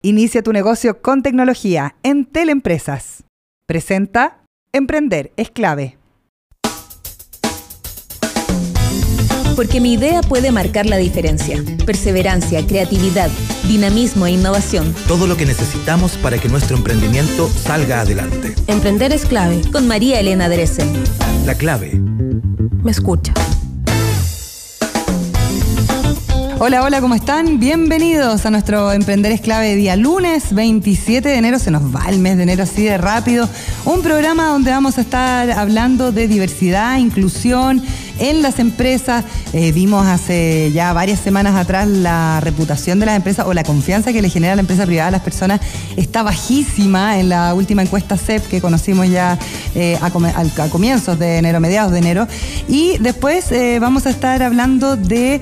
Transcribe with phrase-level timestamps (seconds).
[0.00, 3.24] Inicia tu negocio con tecnología en Teleempresas.
[3.66, 5.98] Presenta Emprender es clave.
[9.56, 11.60] Porque mi idea puede marcar la diferencia.
[11.84, 13.28] Perseverancia, creatividad,
[13.66, 14.94] dinamismo e innovación.
[15.08, 18.54] Todo lo que necesitamos para que nuestro emprendimiento salga adelante.
[18.68, 19.62] Emprender es clave.
[19.72, 20.92] Con María Elena Dresen.
[21.44, 21.94] La clave.
[22.84, 23.34] Me escucha.
[26.60, 27.60] Hola, hola, ¿cómo están?
[27.60, 31.60] Bienvenidos a nuestro Emprender es clave día lunes 27 de enero.
[31.60, 33.48] Se nos va el mes de enero así de rápido.
[33.84, 37.80] Un programa donde vamos a estar hablando de diversidad, inclusión
[38.18, 39.24] en las empresas.
[39.52, 44.12] Eh, vimos hace ya varias semanas atrás la reputación de las empresas o la confianza
[44.12, 45.60] que le genera la empresa privada a las personas
[45.96, 49.38] está bajísima en la última encuesta CEP que conocimos ya
[49.74, 52.26] eh, a, comienzos de enero, mediados de enero.
[52.68, 55.40] Y después eh, vamos a estar hablando de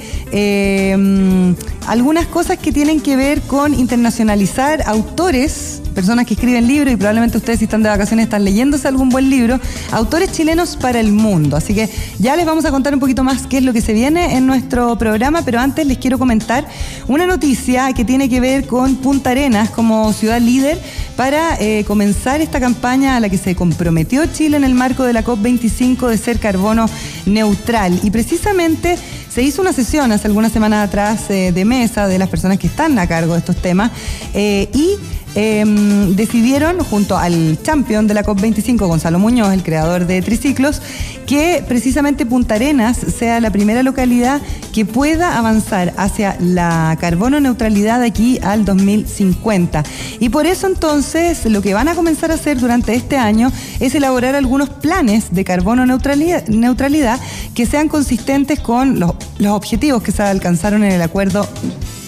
[1.87, 7.39] algunas cosas que tienen que ver con internacionalizar autores personas que escriben libros y probablemente
[7.39, 9.59] ustedes si están de vacaciones están leyéndose algún buen libro,
[9.93, 11.57] autores chilenos para el mundo.
[11.57, 13.93] Así que ya les vamos a contar un poquito más qué es lo que se
[13.93, 16.67] viene en nuestro programa, pero antes les quiero comentar
[17.09, 20.79] una noticia que tiene que ver con Punta Arenas como ciudad líder
[21.17, 25.13] para eh, comenzar esta campaña a la que se comprometió Chile en el marco de
[25.13, 26.87] la COP25 de ser carbono
[27.27, 27.99] neutral.
[28.03, 32.29] Y precisamente se hizo una sesión hace algunas semanas atrás eh, de mesa de las
[32.29, 33.91] personas que están a cargo de estos temas
[34.35, 34.97] eh, y
[35.39, 40.81] Em, decidieron, junto al champion de la COP25, Gonzalo Muñoz, el creador de Triciclos,
[41.27, 44.41] que precisamente Punta Arenas sea la primera localidad
[44.73, 49.85] que pueda avanzar hacia la carbono neutralidad de aquí al 2050.
[50.21, 53.95] Y por eso entonces lo que van a comenzar a hacer durante este año es
[53.95, 57.21] elaborar algunos planes de carbono neutralidad,
[57.55, 59.15] que sean consistentes con los
[59.49, 61.47] objetivos que se alcanzaron en el acuerdo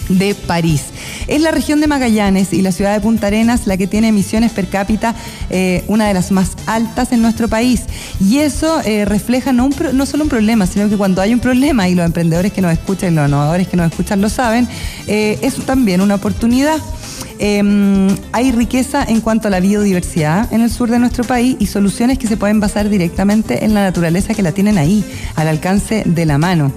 [0.09, 0.85] de París.
[1.27, 4.51] Es la región de Magallanes y la ciudad de Punta Arenas la que tiene emisiones
[4.51, 5.15] per cápita
[5.49, 7.83] eh, una de las más altas en nuestro país.
[8.19, 9.69] Y eso eh, refleja no,
[10.05, 13.13] solo un problema, sino que cuando hay un problema, y los emprendedores que nos escuchan
[13.13, 14.67] y los innovadores que nos escuchan lo saben,
[15.07, 16.77] eh, es también una oportunidad.
[17.41, 21.67] Em, hay riqueza en cuanto a la biodiversidad en el sur de nuestro país y
[21.67, 26.03] soluciones que se pueden basar directamente en la naturaleza que la tienen ahí, al alcance
[26.05, 26.73] de la mano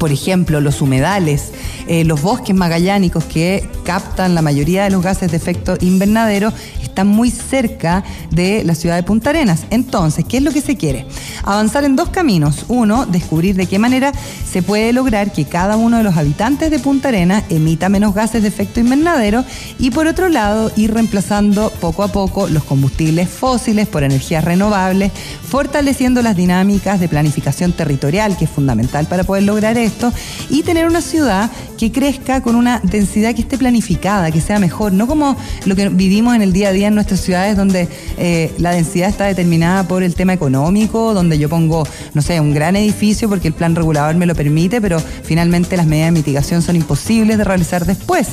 [0.00, 1.52] por ejemplo, los humedales,
[1.86, 6.54] eh, los bosques magallánicos que captan la mayoría de los gases de efecto invernadero,
[6.90, 9.64] están muy cerca de la ciudad de Punta Arenas.
[9.70, 11.06] Entonces, ¿qué es lo que se quiere?
[11.42, 12.66] Avanzar en dos caminos.
[12.68, 14.12] Uno, descubrir de qué manera
[14.50, 18.42] se puede lograr que cada uno de los habitantes de Punta Arenas emita menos gases
[18.42, 19.44] de efecto invernadero
[19.78, 25.12] y por otro lado, ir reemplazando poco a poco los combustibles fósiles por energías renovables,
[25.48, 30.12] fortaleciendo las dinámicas de planificación territorial, que es fundamental para poder lograr esto,
[30.48, 34.92] y tener una ciudad que crezca con una densidad que esté planificada, que sea mejor,
[34.92, 38.52] no como lo que vivimos en el día a día en nuestras ciudades donde eh,
[38.58, 42.76] la densidad está determinada por el tema económico, donde yo pongo, no sé, un gran
[42.76, 46.76] edificio porque el plan regulador me lo permite, pero finalmente las medidas de mitigación son
[46.76, 48.28] imposibles de realizar después.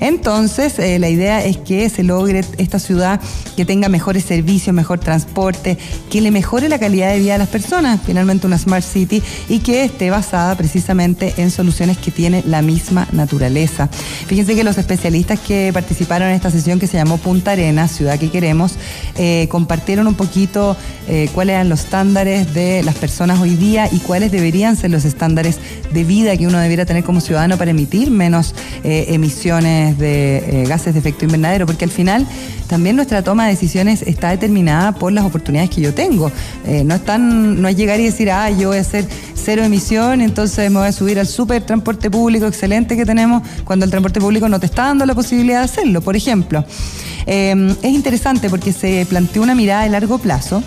[0.00, 3.20] Entonces, eh, la idea es que se logre esta ciudad
[3.56, 5.78] que tenga mejores servicios, mejor transporte,
[6.10, 9.60] que le mejore la calidad de vida de las personas, finalmente una smart city, y
[9.60, 13.88] que esté basada precisamente en soluciones que tiene la misma naturaleza.
[14.26, 18.18] Fíjense que los especialistas que participaron en esta sesión que se llamó Punta Arenas, ciudad
[18.18, 18.74] que queremos,
[19.16, 20.76] eh, compartieron un poquito
[21.08, 25.04] eh, cuáles eran los estándares de las personas hoy día y cuáles deberían ser los
[25.04, 25.58] estándares
[25.92, 28.54] de vida que uno debiera tener como ciudadano para emitir menos
[28.84, 32.26] eh, emisiones de gases de efecto invernadero, porque al final
[32.66, 36.30] también nuestra toma de decisiones está determinada por las oportunidades que yo tengo.
[36.84, 40.70] no, es no es llegar y decir, ah, yo voy a hacer cero emisión, entonces
[40.70, 44.48] me voy a subir al super transporte público excelente que tenemos cuando el transporte público
[44.48, 46.64] no te está dando la posibilidad de hacerlo, por ejemplo.
[47.26, 50.62] Em, es interesante porque se planteó una mirada de largo plazo.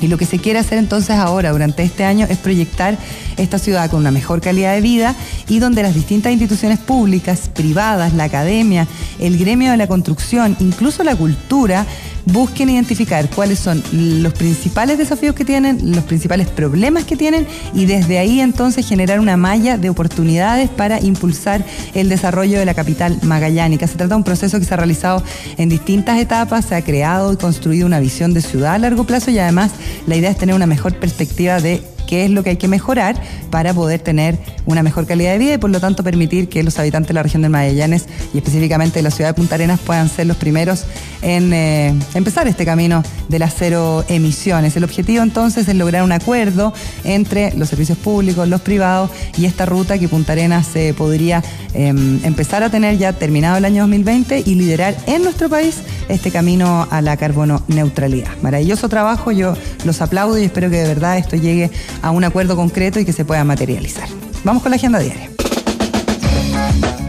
[0.00, 2.98] Y lo que se quiere hacer entonces ahora, durante este año, es proyectar
[3.36, 5.14] esta ciudad con una mejor calidad de vida
[5.48, 8.86] y donde las distintas instituciones públicas, privadas, la academia,
[9.18, 11.86] el gremio de la construcción, incluso la cultura,
[12.26, 17.86] busquen identificar cuáles son los principales desafíos que tienen, los principales problemas que tienen y
[17.86, 21.64] desde ahí entonces generar una malla de oportunidades para impulsar
[21.94, 23.86] el desarrollo de la capital magallánica.
[23.86, 25.22] Se trata de un proceso que se ha realizado
[25.56, 29.30] en distintas etapas, se ha creado y construido una visión de ciudad a largo plazo
[29.30, 29.72] y además
[30.06, 33.14] la idea es tener una mejor perspectiva de qué es lo que hay que mejorar
[33.50, 34.36] para poder tener
[34.66, 37.22] una mejor calidad de vida y por lo tanto permitir que los habitantes de la
[37.22, 40.86] región de Magallanes y específicamente de la ciudad de Punta Arenas puedan ser los primeros
[41.22, 44.76] en eh, empezar este camino de las cero emisiones.
[44.76, 46.74] El objetivo entonces es lograr un acuerdo
[47.04, 52.18] entre los servicios públicos, los privados y esta ruta que Punta Arenas se podría em,
[52.24, 55.76] empezar a tener ya terminado el año 2020 y liderar en nuestro país
[56.08, 58.30] este camino a la carbono neutralidad.
[58.42, 59.54] Maravilloso trabajo, yo
[59.84, 61.70] los aplaudo y espero que de verdad esto llegue
[62.02, 64.08] a un acuerdo concreto y que se pueda materializar.
[64.44, 65.39] Vamos con la agenda diaria.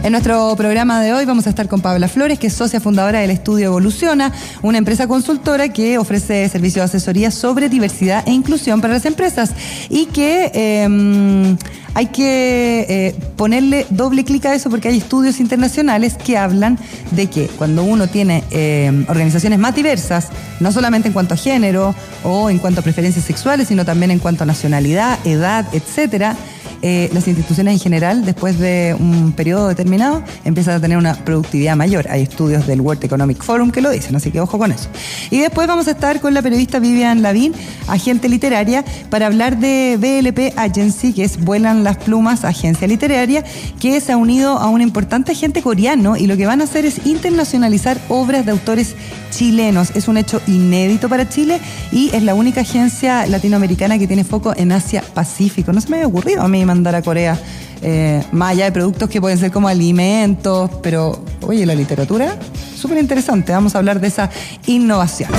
[0.02, 3.20] En nuestro programa de hoy vamos a estar con Paula Flores, que es socia fundadora
[3.20, 8.80] del estudio Evoluciona, una empresa consultora que ofrece servicios de asesoría sobre diversidad e inclusión
[8.80, 9.52] para las empresas.
[9.88, 11.56] Y que em,
[11.94, 16.80] hay que eh, ponerle doble clic a eso porque hay estudios internacionales que hablan
[17.12, 21.94] de que cuando uno tiene em, organizaciones más diversas, no solamente en cuanto a género
[22.24, 26.36] o en cuanto a preferencias sexuales, sino también en cuanto a nacionalidad, edad, etcétera,
[26.82, 31.76] eh, las instituciones en general, después de un periodo determinado, empiezan a tener una productividad
[31.76, 32.06] mayor.
[32.10, 34.88] Hay estudios del World Economic Forum que lo dicen, así que ojo con eso.
[35.30, 37.54] Y después vamos a estar con la periodista Vivian Lavín,
[37.86, 43.44] agente literaria, para hablar de BLP Agency, que es Vuelan las Plumas, agencia literaria,
[43.80, 46.84] que se ha unido a un importante agente coreano y lo que van a hacer
[46.84, 48.96] es internacionalizar obras de autores
[49.30, 49.92] chilenos.
[49.94, 54.52] Es un hecho inédito para Chile y es la única agencia latinoamericana que tiene foco
[54.56, 55.72] en Asia Pacífico.
[55.72, 57.38] No se me había ocurrido a mí mandar a Corea
[57.82, 62.38] eh, más allá de productos que pueden ser como alimentos, pero oye, la literatura,
[62.76, 63.52] súper interesante.
[63.52, 64.30] Vamos a hablar de esa
[64.66, 65.30] innovación.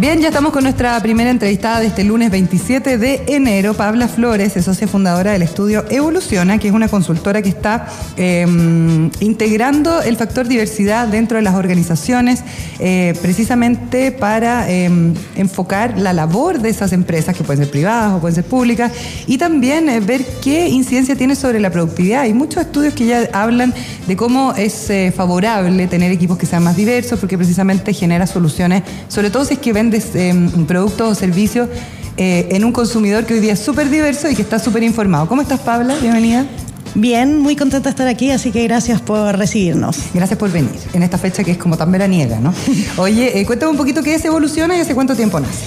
[0.00, 3.74] Bien, ya estamos con nuestra primera entrevistada de este lunes 27 de enero.
[3.74, 7.86] Pabla Flores es socia fundadora del estudio Evoluciona, que es una consultora que está
[8.16, 12.42] em, integrando el factor diversidad dentro de las organizaciones,
[12.78, 18.20] eh, precisamente para em, enfocar la labor de esas empresas, que pueden ser privadas o
[18.20, 18.92] pueden ser públicas,
[19.26, 22.22] y también eh, ver qué incidencia tiene sobre la productividad.
[22.22, 23.74] Hay muchos estudios que ya hablan
[24.06, 28.82] de cómo es eh, favorable tener equipos que sean más diversos, porque precisamente genera soluciones,
[29.08, 31.68] sobre todo si es que ven Em, productos o servicios
[32.16, 35.26] eh, en un consumidor que hoy día es súper diverso y que está súper informado.
[35.26, 35.96] ¿Cómo estás, Pabla?
[36.00, 36.46] Bienvenida.
[36.94, 39.96] Bien, muy contenta de estar aquí, así que gracias por recibirnos.
[40.14, 42.54] Gracias por venir en esta fecha que es como tan veraniega, ¿no?
[42.98, 45.58] Oye, eh, cuéntame un poquito qué es Evoluciona y hace cuánto tiempo nace.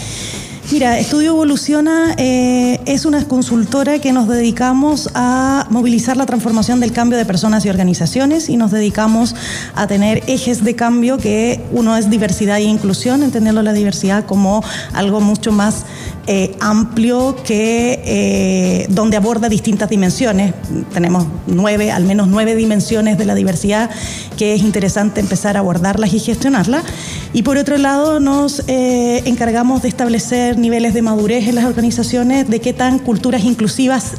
[0.73, 6.91] Mira, Estudio Evoluciona eh, es una consultora que nos dedicamos a movilizar la transformación del
[6.91, 9.35] cambio de personas y organizaciones y nos dedicamos
[9.75, 14.63] a tener ejes de cambio que uno es diversidad e inclusión, entendiendo la diversidad como
[14.93, 15.85] algo mucho más
[16.25, 20.55] eh, amplio que eh, donde aborda distintas dimensiones.
[20.91, 23.91] Tenemos nueve, al menos nueve dimensiones de la diversidad
[24.37, 26.83] que es interesante empezar a abordarlas y gestionarlas.
[27.31, 32.59] Y por otro lado, nos encargamos de establecer niveles de madurez en las organizaciones, de
[32.59, 34.13] qué tan culturas inclusivas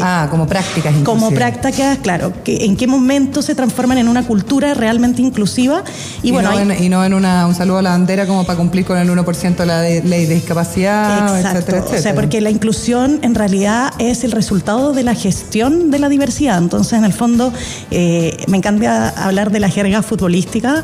[0.00, 4.74] Ah, como prácticas Como prácticas, claro, que en qué momento se transforman en una cultura
[4.74, 5.84] realmente inclusiva.
[6.22, 8.56] Y, bueno, no, en, y no en una, un saludo a la bandera como para
[8.56, 11.98] cumplir con el 1% de la ley de discapacidad, etcétera, etcétera.
[11.98, 16.08] O sea, porque la inclusión en realidad es el resultado de la gestión de la
[16.08, 16.58] diversidad.
[16.58, 17.52] Entonces, en el fondo,
[17.90, 20.82] eh, me encanta hablar de la jerga futbolística,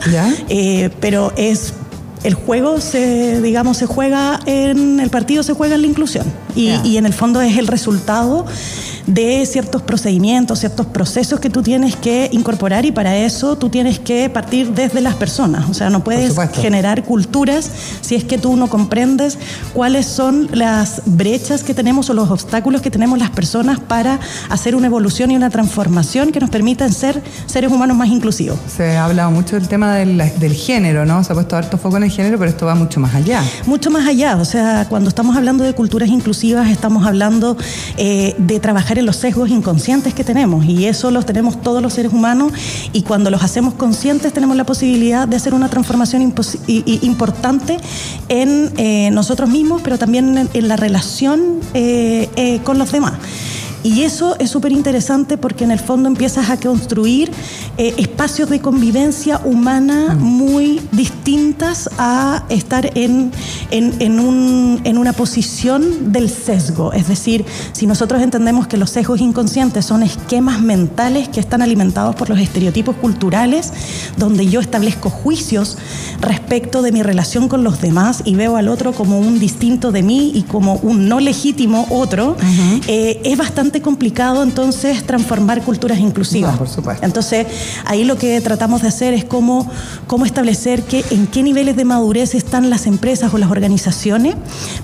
[0.48, 1.72] eh, pero es
[2.24, 6.26] el juego se, digamos, se juega en el partido, se juega en la inclusión.
[6.58, 8.44] Y, y, en el fondo es el resultado
[9.06, 13.98] de ciertos procedimientos, ciertos procesos que tú tienes que incorporar y para eso tú tienes
[13.98, 15.68] que partir desde las personas.
[15.70, 17.70] O sea, no puedes generar culturas
[18.00, 19.38] si es que tú no comprendes
[19.72, 24.20] cuáles son las brechas que tenemos o los obstáculos que tenemos las personas para
[24.50, 28.58] hacer una evolución y una transformación que nos permitan ser seres humanos más inclusivos.
[28.66, 31.22] Se ha hablado mucho del tema del, del género, ¿no?
[31.24, 33.42] Se ha puesto harto foco en el género, pero esto va mucho más allá.
[33.64, 34.36] Mucho más allá.
[34.36, 37.56] O sea, cuando estamos hablando de culturas inclusivas, estamos hablando
[37.96, 41.92] eh, de trabajar en los sesgos inconscientes que tenemos y eso los tenemos todos los
[41.92, 42.52] seres humanos
[42.92, 47.76] y cuando los hacemos conscientes tenemos la posibilidad de hacer una transformación importante
[48.28, 53.14] en eh, nosotros mismos, pero también en, la relación eh, con los demás.
[53.84, 57.30] Y eso es súper interesante porque en el fondo empiezas a construir
[57.76, 60.22] eh, espacios de convivencia humana mm.
[60.22, 63.30] muy distintas a estar en,
[63.70, 66.92] en, un, en, una posición del sesgo.
[66.92, 72.16] Es decir, si nosotros entendemos que los sesgos inconscientes son esquemas mentales que están alimentados
[72.16, 73.72] por los estereotipos culturales,
[74.16, 75.78] donde yo establezco juicios
[76.20, 80.02] respecto de mi relación con los demás y veo al otro como un distinto de
[80.02, 82.36] mí y como un no legítimo otro,
[82.86, 86.56] eh, es bastante bastante complicado entonces transformar culturas inclusivas.
[86.56, 87.04] por supuesto.
[87.04, 87.46] Entonces,
[87.84, 89.70] ahí lo que tratamos de hacer es cómo,
[90.06, 94.36] cómo establecer que, en qué niveles de madurez están las empresas o las organizaciones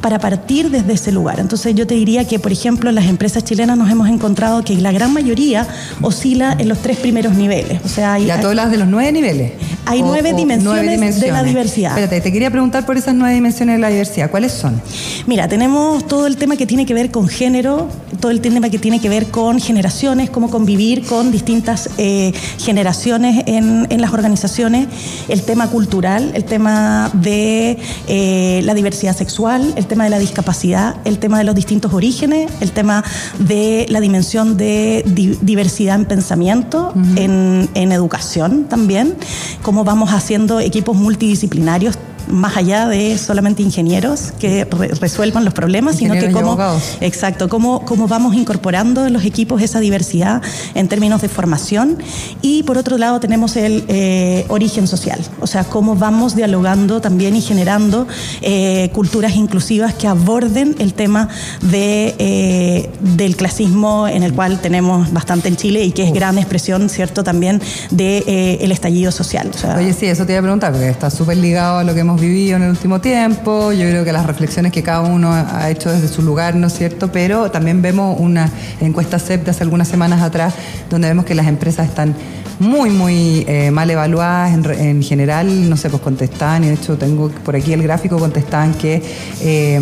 [0.03, 1.41] para partir desde ese lugar.
[1.41, 4.75] Entonces, yo te diría que, por ejemplo, en las empresas chilenas nos hemos encontrado que
[4.76, 5.67] la gran mayoría
[6.03, 7.81] oscila en los tres primeros niveles.
[7.87, 9.53] O sea, hay, Ya tú hablas de los nueve niveles.
[9.87, 11.93] Hay nueve dimensiones de la diversidad.
[11.93, 14.31] Espérate, te quería preguntar por esas nueve dimensiones de la diversidad.
[14.31, 14.81] ¿Cuáles son?
[15.26, 17.88] Mira, tenemos todo el tema que tiene que ver con género,
[18.21, 23.45] todo el tema que tiene que ver con generaciones, cómo convivir con distintas eh, generaciones
[23.47, 24.88] en, en las organizaciones,
[25.28, 27.78] el tema cultural, el tema de
[28.09, 32.50] eh, la diversidad sexual, el tema de la discapacidad, el tema de los distintos orígenes,
[32.61, 33.04] el tema
[33.38, 39.14] de la dimensión de di- diversidad en pensamiento, en, en educación también,
[39.62, 41.97] cómo vamos haciendo equipos multidisciplinarios
[42.28, 46.59] más allá de solamente ingenieros que re- resuelvan los problemas, sino que cómo,
[47.00, 50.43] exacto, cómo, cómo vamos incorporando en los equipos esa diversidad
[50.75, 51.99] en términos de formación.
[52.43, 57.37] Y por otro lado tenemos el eh, origen social, o sea, cómo vamos dialogando también
[57.37, 58.07] y generando
[58.43, 61.28] eh, culturas inclusivas que aborden el tema
[61.62, 66.38] de, eh, del clasismo en el cual tenemos bastante en Chile y que es gran
[66.38, 69.50] expresión, ¿cierto?, también del de, eh, el estallido social.
[69.54, 71.95] O sea, Oye, sí, eso te iba a preguntar, porque está súper ligado a lo
[71.95, 73.73] que hemos vivido en el último tiempo.
[73.73, 76.75] Yo creo que las reflexiones que cada uno ha hecho desde su lugar, ¿no es
[76.75, 77.11] cierto?
[77.12, 80.54] Pero también vemos una encuesta CEP de hace algunas semanas atrás,
[80.90, 82.14] donde vemos que las empresas están
[82.59, 86.97] muy, muy eh, mal evaluadas en, en general, no sé, pues contestaban, y de hecho
[86.97, 89.02] tengo por aquí el gráfico, contestaban que
[89.40, 89.80] eh,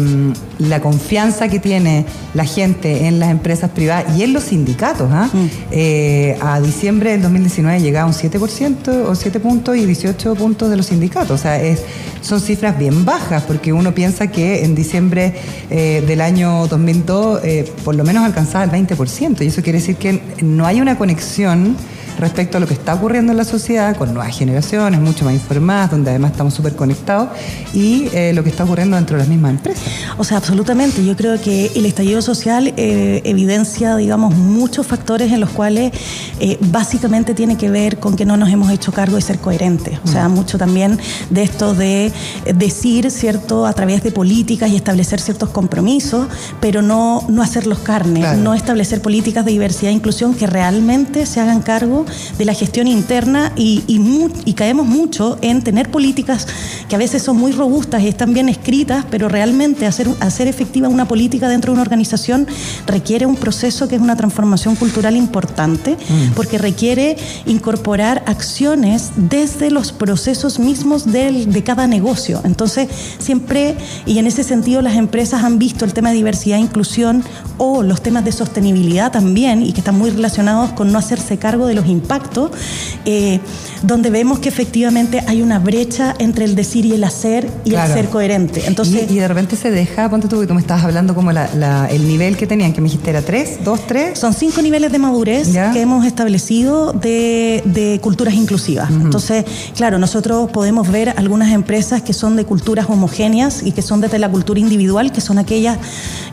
[0.58, 5.28] la confianza que tiene la gente en las empresas privadas y en los sindicatos, ¿ah?
[5.70, 10.76] Eh, a diciembre del 2019 llegaba un 7% o 7 puntos y 18 puntos de
[10.76, 11.82] los sindicatos, o sea, es,
[12.22, 15.34] son cifras bien bajas, porque uno piensa que en diciembre
[15.70, 19.96] eh, del año 2002 eh, por lo menos alcanzaba el 20%, y eso quiere decir
[19.96, 21.76] que no hay una conexión
[22.19, 25.90] respecto a lo que está ocurriendo en la sociedad con nuevas generaciones, mucho más informadas,
[25.90, 27.28] donde además estamos súper conectados,
[27.75, 29.85] y eh, lo que está ocurriendo dentro de las mismas empresas.
[30.19, 31.04] O sea, absolutamente.
[31.04, 35.92] Yo creo que el estallido social eh, evidencia, digamos, muchos factores en los cuales
[36.40, 39.99] eh, básicamente tiene que ver con que no nos hemos hecho cargo de ser coherentes.
[40.04, 40.99] O sea, mucho también
[41.31, 42.12] de esto de
[42.54, 46.26] decir, ¿cierto?, a través de políticas y establecer ciertos compromisos,
[46.61, 48.38] pero no, no hacerlos carne, Claro.
[48.40, 52.04] no establecer políticas de diversidad e inclusión que realmente se hagan cargo
[52.38, 56.47] de la gestión interna y, y mu- y caemos mucho en tener políticas
[56.88, 60.88] que a veces son muy robustas y están bien escritas, pero realmente hacer, hacer efectiva
[60.88, 62.47] una política dentro de una organización
[62.87, 65.97] requiere un proceso que es una transformación cultural importante,
[66.37, 67.16] porque requiere
[67.47, 72.40] incorporar acciones desde los procesos mismos del- de cada negocio.
[72.45, 72.88] Entonces,
[73.19, 73.76] siempre,
[74.07, 77.23] y en ese sentido las empresas han visto el tema de diversidad e inclusión
[77.59, 81.66] o los temas de sostenibilidad también, y que están muy relacionados con no hacerse cargo
[81.66, 82.50] de los impactos,
[83.04, 83.38] eh,
[83.82, 87.92] donde vemos que efectivamente hay una brecha entre el decir y el hacer y Claro.
[87.92, 88.62] el ser coherente.
[88.66, 91.32] Entonces, y, y de repente se deja, ponte tú que tú me estabas hablando como
[91.32, 94.18] la- la- el nivel que tenían, que me dijiste era 3, 2, 3.
[94.18, 95.72] Son cinco niveles de madurez Ya.
[95.72, 98.90] que hemos establecido de, de culturas inclusivas.
[98.90, 99.44] Entonces,
[99.76, 104.18] claro, nosotros podemos ver algunas empresas que son de culturas homogéneas y que son desde
[104.18, 105.78] la cultura individual, que son aquellas,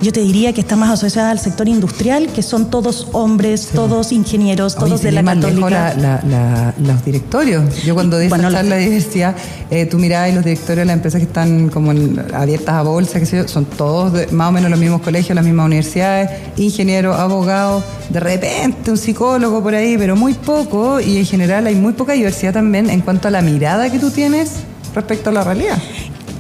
[0.02, 4.12] yo te diría que están más asociadas al sector industrial, que son todos hombres, todos
[4.12, 5.26] ingenieros, Oye, todos de la ir
[5.56, 5.94] católica.
[5.96, 7.84] la- la- la- los directorios.
[7.84, 9.36] Yo cuando di esa Bueno, charla la- de diversidad,
[9.70, 12.82] eh, tú mirabas y los directorios de las empresas que están como en- abiertas a
[12.82, 15.66] bolsa, que sé yo, son todos de- más o menos los mismos colegios, las mismas
[15.66, 21.68] universidades, ingenieros, abogados, de repente un psicólogo por ahí, pero muy poco, y en general
[21.68, 24.52] hay muy poca diversidad también en cuanto a la mirada que tú tienes
[24.96, 25.78] respecto a la realidad.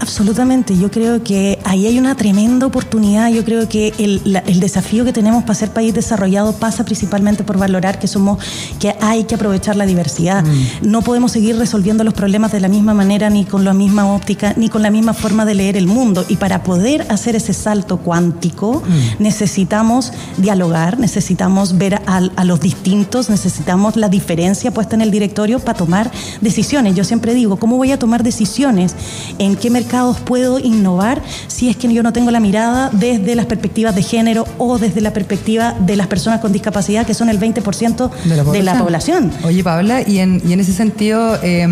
[0.09, 4.59] Absolutamente, yo creo que ahí hay una tremenda oportunidad, yo creo que el, la- el
[4.59, 8.39] desafío que tenemos para ser país desarrollado pasa principalmente por valorar que somos,
[8.79, 10.43] que hay que aprovechar la diversidad.
[10.81, 14.55] No podemos seguir resolviendo los problemas de la misma manera, ni con la misma óptica,
[14.57, 16.25] ni con la misma forma de leer el mundo.
[16.27, 18.81] Y para poder hacer ese salto cuántico,
[19.19, 25.59] necesitamos dialogar, necesitamos ver a, a los distintos, necesitamos la diferencia puesta en el directorio
[25.59, 26.11] para tomar
[26.41, 26.95] decisiones.
[26.95, 28.95] Yo siempre digo, ¿cómo voy a tomar decisiones?
[29.37, 33.45] ¿En qué mercados puedo innovar si es que yo no tengo la mirada desde las
[33.47, 37.39] perspectivas de género o desde la perspectiva de las personas con discapacidad, que son el
[37.39, 38.09] 20%
[38.51, 39.31] de la población?
[39.43, 41.67] Oye, Paula, y en, y en ese sentido, eh,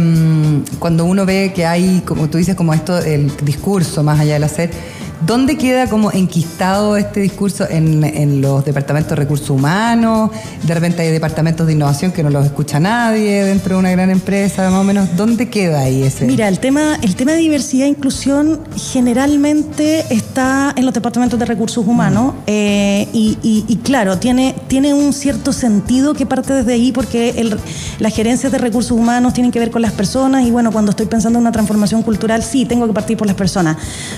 [0.80, 4.44] cuando uno ve que hay, como tú dices, como esto, el discurso más allá del
[4.44, 4.72] hacer,
[5.26, 10.32] ¿Dónde queda como enquistado este discurso en, en, los departamentos de recursos humanos?
[10.64, 14.10] De repente hay departamentos de innovación que no los escucha nadie dentro de una gran
[14.10, 15.16] empresa, más o menos.
[15.16, 16.26] ¿Dónde queda ahí ese?
[16.26, 21.46] Mira, el tema, el tema de diversidad e inclusión generalmente está en los departamentos de
[21.46, 22.40] recursos humanos mm.
[22.48, 27.58] eh, y, y, claro, tiene, tiene un cierto sentido que parte desde ahí porque el,
[28.00, 31.08] las gerencias de recursos humanos tienen que ver con las personas y bueno, cuando estoy
[31.08, 33.78] pensando en una transformación cultural, sí, tengo que partir por las personas.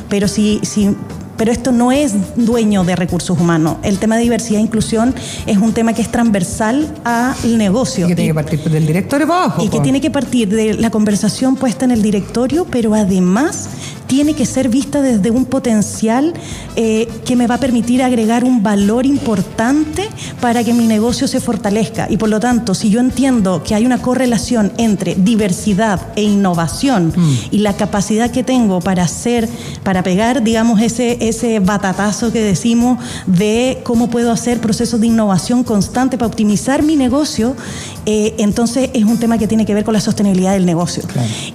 [0.10, 3.78] Pero si, si ん pero esto no es dueño de recursos humanos.
[3.82, 5.16] El tema de diversidad e inclusión
[5.48, 8.06] es un tema que es transversal al negocio.
[8.06, 9.64] Y que tiene que partir del directorio para abajo.
[9.64, 13.70] Y que tiene que partir de la conversación puesta en el directorio, pero además
[14.10, 16.34] tiene que ser vista desde un potencial
[16.76, 20.10] eh, que me va a permitir agregar un valor importante
[20.42, 22.08] para que mi negocio se fortalezca.
[22.10, 27.14] Y por lo tanto, si yo entiendo que hay una correlación entre diversidad e innovación
[27.16, 27.36] mm.
[27.52, 29.48] y la capacidad que tengo para hacer,
[29.84, 35.64] para pegar, digamos, ese, ese batatazo que decimos de cómo puedo hacer procesos de innovación
[35.64, 37.56] constante para optimizar mi negocio,
[38.06, 41.04] eh, entonces es un tema que tiene que ver con la sostenibilidad del negocio.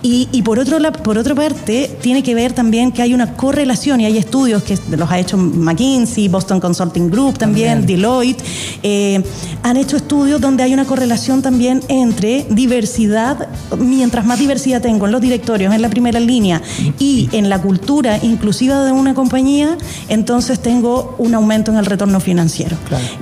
[0.03, 4.01] Y, y por, otro, por otra parte, tiene que ver también que hay una correlación
[4.01, 8.43] y hay estudios que los ha hecho McKinsey, Boston Consulting Group también, Deloitte,
[8.83, 9.23] eh,
[9.63, 15.13] han hecho estudios donde hay una correlación también entre diversidad, mientras más diversidad tengo en
[15.13, 16.63] los directorios, en la primera línea
[16.99, 19.64] y en la cultura inclusiva de una compañía,
[20.09, 22.77] entonces tengo un aumento en el retorno financiero.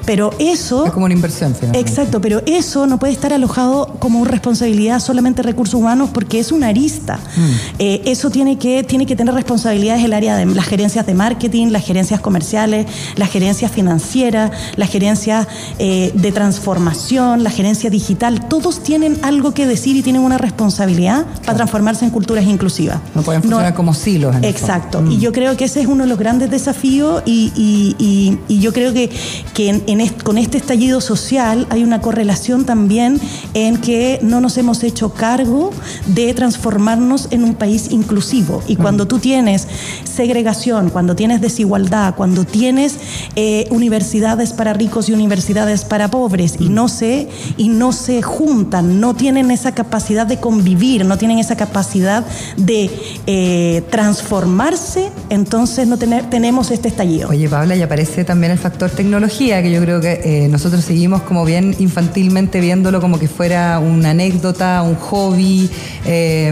[0.04, 0.86] Pero eso...
[0.86, 1.42] Es como una inversión.
[1.72, 6.52] Exacto, pero eso no puede estar alojado como responsabilidad solamente de recursos humanos porque es
[6.52, 7.16] una arista.
[7.16, 7.50] Mm.
[7.78, 11.68] Eh, eso tiene que, tiene que tener responsabilidades el área de las gerencias de marketing,
[11.68, 15.46] las gerencias comerciales, las gerencias financieras, las gerencias
[15.78, 18.48] eh, de transformación, la gerencia digital.
[18.48, 22.98] Todos tienen algo que decir y tienen una responsabilidad para transformarse en culturas inclusivas.
[23.14, 24.36] No pueden funcionar como silos.
[24.42, 25.02] exacto.
[25.08, 25.20] Y mm.
[25.20, 29.10] yo creo que ese es uno de los grandes desafíos y, yo creo que,
[29.54, 29.82] que
[30.22, 33.20] con este estallido social hay una correlación también
[33.54, 35.70] en que no nos hemos hecho cargo
[36.06, 38.62] de transformarnos en un país inclusivo.
[38.66, 39.66] Y cuando tú tienes
[40.04, 42.96] segregación, cuando tienes desigualdad, cuando tienes
[43.36, 49.00] eh, universidades para ricos y universidades para pobres y no se y no se juntan,
[49.00, 52.24] no tienen esa capacidad de convivir, no tienen esa capacidad
[52.56, 52.90] de
[53.26, 57.30] eh, transformarse, entonces no tener, tenemos este estallido.
[57.30, 61.22] Oye, Paula, y aparece también el factor tecnología, que yo creo que eh, nosotros seguimos
[61.22, 65.70] como bien infantilmente viéndolo como que fuera una anécdota, un hobby,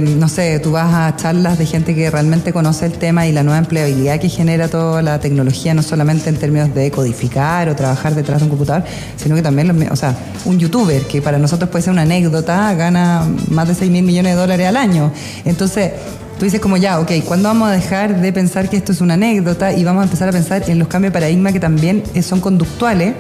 [0.01, 3.43] no sé, tú vas a charlas de gente que realmente conoce el tema y la
[3.43, 8.15] nueva empleabilidad que genera toda la tecnología, no solamente en términos de codificar o trabajar
[8.15, 8.85] detrás de un computador,
[9.17, 13.27] sino que también, o sea, un youtuber que para nosotros puede ser una anécdota, gana
[13.49, 15.13] más de 6 mil millones de dólares al año.
[15.45, 15.93] Entonces,
[16.41, 19.13] tú dices como ya, ok, ¿cuándo vamos a dejar de pensar que esto es una
[19.15, 22.41] anécdota y vamos a empezar a pensar en los cambios de paradigma que también son
[22.41, 23.15] conductuales?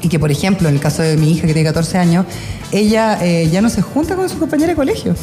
[0.00, 2.26] Y que, por ejemplo, en el caso de mi hija que tiene 14 años,
[2.72, 5.14] ella eh, ya no se junta con su compañera de colegio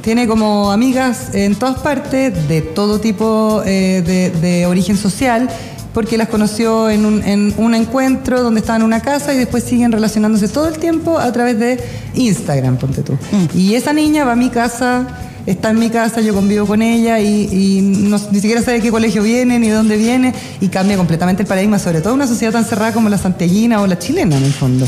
[0.00, 5.50] tiene como amigas en todas partes, de todo tipo eh, de, origen social,
[5.92, 10.48] porque las conoció en un, encuentro donde estaban en una casa y después siguen relacionándose
[10.48, 11.78] todo el tiempo a través de
[12.14, 13.14] Instagram, ponte tú.
[13.14, 13.58] Mm.
[13.58, 15.06] Y esa niña va a mi casa,
[15.50, 19.22] está en mi casa, yo convivo con ella y, ni siquiera sabe de qué colegio
[19.22, 22.52] viene ni de dónde viene y cambia completamente el paradigma, sobre todo en una sociedad
[22.52, 24.86] tan cerrada como la santiaguina o la chilena en el fondo.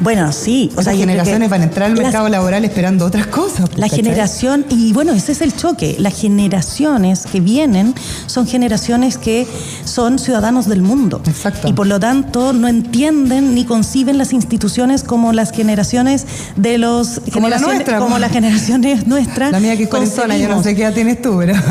[0.00, 0.70] Bueno, sí.
[0.76, 3.70] O sea, generaciones van a entrar al mercado laboral esperando otras cosas.
[3.76, 5.96] La generación, y bueno, ese es el choque.
[5.98, 7.94] Las generaciones que vienen
[8.26, 9.46] son generaciones que
[9.84, 11.20] son ciudadanos del mundo.
[11.26, 11.68] Exacto.
[11.68, 16.26] Y por lo tanto no entienden ni conciben las instituciones como las generaciones
[16.56, 17.20] de los.
[17.32, 17.98] Como la nuestra.
[17.98, 19.52] Como las generaciones nuestras.
[19.52, 21.54] La mía que es cuarentona, yo no sé qué edad tienes tú, pero.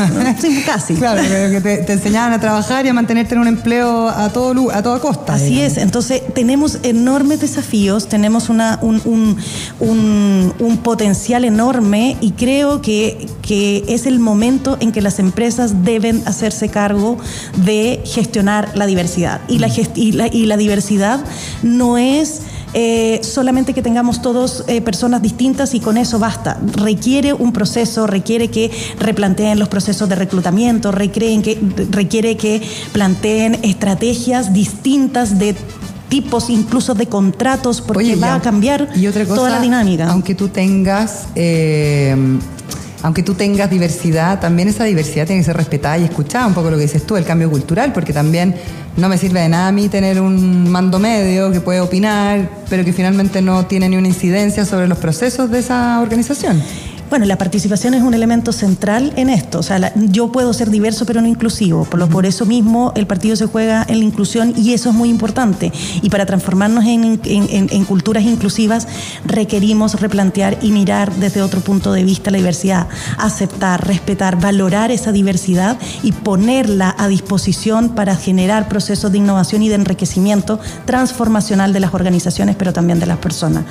[0.42, 0.96] Sí, casi.
[0.96, 4.82] Claro, que te, enseñaban a trabajar y a mantenerte en un empleo a, todo, a
[4.82, 5.34] toda costa.
[5.34, 5.78] Así es.
[5.78, 9.38] Entonces, tenemos enormes desafíos tenemos una, un,
[9.80, 16.24] un, potencial enorme y creo que, que es el momento en que las empresas deben
[16.26, 17.18] hacerse cargo
[17.66, 19.42] de gestionar la diversidad.
[19.48, 19.68] Y la,
[20.34, 21.24] y la, diversidad
[21.64, 22.42] no es...
[22.74, 26.58] Eh, solamente que tengamos todos eh, personas distintas y con eso basta.
[26.78, 31.60] Requiere un proceso, requiere que replanteen los procesos de reclutamiento, que,
[31.92, 32.62] requiere que
[32.94, 35.54] planteen estrategias distintas de
[36.12, 38.90] tipos incluso de contratos porque va a cambiar
[39.28, 40.10] toda la dinámica.
[40.10, 42.14] Aunque tú tengas eh,
[43.04, 46.70] aunque tú tengas diversidad, también esa diversidad tiene que ser respetada y escuchada, un poco
[46.70, 48.54] lo que dices tú, el cambio cultural, porque también
[48.98, 52.86] no me sirve de nada a mí tener un mando medio que puede opinar, pero
[52.86, 56.62] que finalmente no tiene ni una incidencia sobre los procesos de esa organización.
[57.12, 59.60] Bueno, la participación es un elemento central en esto.
[59.60, 61.84] O sea, la- yo puedo ser diverso pero no inclusivo.
[61.84, 64.96] Por, lo, por eso mismo el partido se juega en la inclusión y eso es
[64.96, 65.74] muy importante.
[66.02, 68.88] Y para transformarnos en, en- en- en culturas inclusivas
[69.26, 72.88] requerimos replantear y mirar desde otro punto de vista la diversidad.
[73.18, 79.68] Aceptar, respetar, valorar esa diversidad y ponerla a disposición para generar procesos de innovación y
[79.68, 83.66] de enriquecimiento transformacional de las organizaciones, pero también de las personas.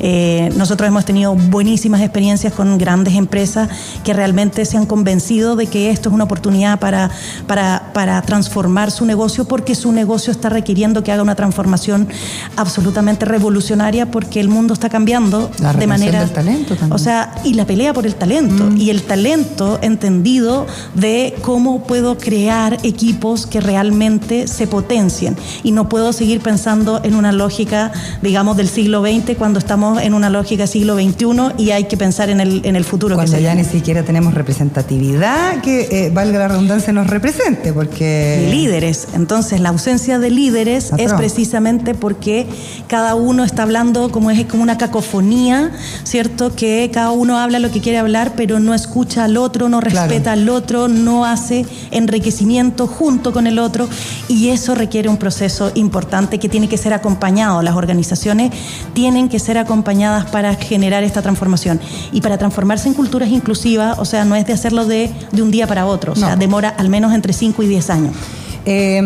[0.00, 3.68] Eh, nosotros hemos tenido buenísimas experiencias con grandes empresas
[4.04, 7.10] que realmente se han convencido de que esto es una oportunidad para,
[7.48, 12.06] para, para transformar su negocio porque su negocio está requiriendo que haga una transformación
[12.54, 16.20] absolutamente revolucionaria porque el mundo está cambiando La de manera...
[16.20, 16.92] del talento también.
[16.92, 18.70] O sea, y la pelea por el talento.
[18.76, 25.36] Y el talento entendido de cómo puedo crear equipos que realmente se potencien.
[25.64, 27.90] Y no puedo seguir pensando en una lógica,
[28.22, 31.26] digamos, del siglo XX cuando estamos en una lógica siglo XXI
[31.58, 34.34] y hay que pensar en el, en el futuro Cuando que ya ni siquiera tenemos
[34.34, 38.48] representatividad que, eh, valga la redundancia, nos represente, porque...
[38.50, 39.08] líderes.
[39.14, 42.46] Entonces, la ausencia de líderes es precisamente porque
[42.88, 45.72] cada uno está hablando como es como una cacofonía,
[46.04, 46.54] ¿cierto?
[46.54, 50.08] Que cada uno habla lo que quiere hablar, pero no escucha al otro, no Claro.
[50.08, 53.88] respeta al otro, no hace enriquecimiento junto con el otro
[54.28, 57.62] y eso requiere un proceso importante que tiene que ser acompañado.
[57.62, 58.52] Las organizaciones
[58.94, 61.80] tienen que ser acompañadas para generar esta transformación
[62.12, 65.50] y para transformarse en culturas inclusivas, o sea, no es de hacerlo de, de un
[65.52, 66.36] día para otro, o sea, No.
[66.36, 68.12] demora al menos entre 5 y 10 años.
[68.68, 69.00] Eh,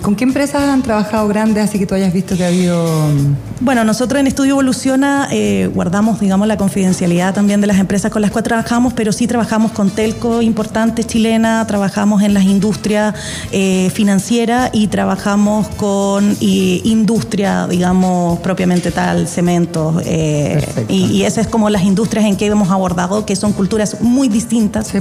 [0.00, 3.08] ¿Con qué empresas han trabajado grandes así que tú hayas visto que ha habido...
[3.60, 8.22] Bueno, nosotros en Estudio Evoluciona eh, guardamos, digamos, la confidencialidad también de las empresas con
[8.22, 13.14] las cuales trabajamos, pero sí trabajamos con Telco importante chilena, trabajamos en las industrias
[13.52, 20.02] eh, financieras y trabajamos con y, industria, digamos, propiamente tal, cementos.
[20.06, 24.00] eh, y, y esas es como las industrias en que hemos abordado, que son culturas
[24.00, 24.98] muy distintas, Sí,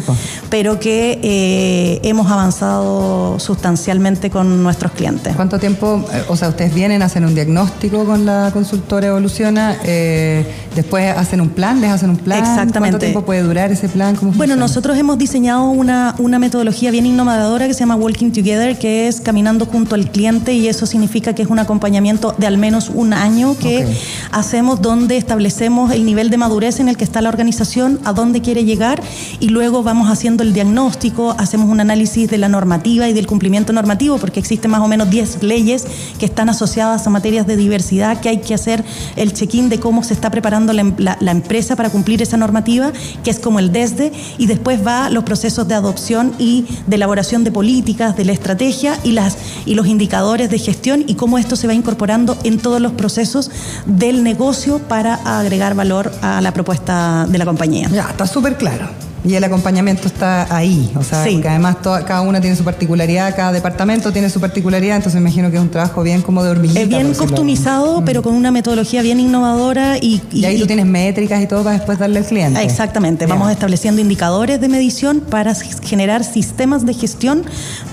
[0.50, 3.93] pero que hemos avanzado sustancialmente
[4.32, 5.36] con nuestros clientes.
[5.36, 10.46] ¿Cuánto tiempo, eh, o sea, ustedes vienen, hacen un diagnóstico con la consultora Evoluciona, eh,
[10.76, 12.40] después hacen un plan, les hacen un plan?
[12.40, 12.80] Exactamente.
[12.80, 14.16] ¿Cuánto tiempo puede durar ese plan?
[14.16, 18.78] ¿Cómo Bueno, nosotros hemos diseñado una, una metodología bien innovadora que se llama Walking Together,
[18.78, 22.58] que es caminando junto al cliente y eso significa que es un acompañamiento de al
[22.58, 23.86] menos un año que
[24.32, 28.42] hacemos donde establecemos el nivel de madurez en el que está la organización, a dónde
[28.42, 29.02] quiere llegar
[29.40, 33.74] y luego vamos haciendo el diagnóstico, hacemos un análisis de la normativa y del cumplimiento
[33.74, 33.83] normativo,
[34.20, 35.86] porque existen más o menos 10 leyes
[36.20, 38.84] que están asociadas a materias de diversidad, que hay que hacer
[39.16, 42.38] el check-in de cómo se está preparando la, em- la- la empresa para cumplir esa
[42.38, 42.92] normativa,
[43.24, 47.44] que es como el desde, y después va los procesos de adopción y de elaboración
[47.44, 51.56] de políticas, de la estrategia y, las, y los indicadores de gestión y cómo esto
[51.56, 53.52] se va incorporando en todos los procesos
[53.86, 57.90] del negocio para agregar valor a la propuesta de la compañía.
[57.90, 58.88] Ya, está súper claro.
[59.26, 61.34] Y el acompañamiento está ahí, o sea, Sí.
[61.34, 65.30] porque además toda- cada una tiene su particularidad, cada departamento tiene su particularidad, entonces me
[65.30, 66.82] imagino que es un trabajo bien como de hormiguita.
[66.82, 70.86] Es bien customizado, pero con una metodología bien innovadora y, Y ahí y- tú tienes
[70.86, 72.62] métricas y todo para después darle al cliente.
[72.62, 77.44] Exactamente, vamos estableciendo indicadores de medición para generar sistemas de gestión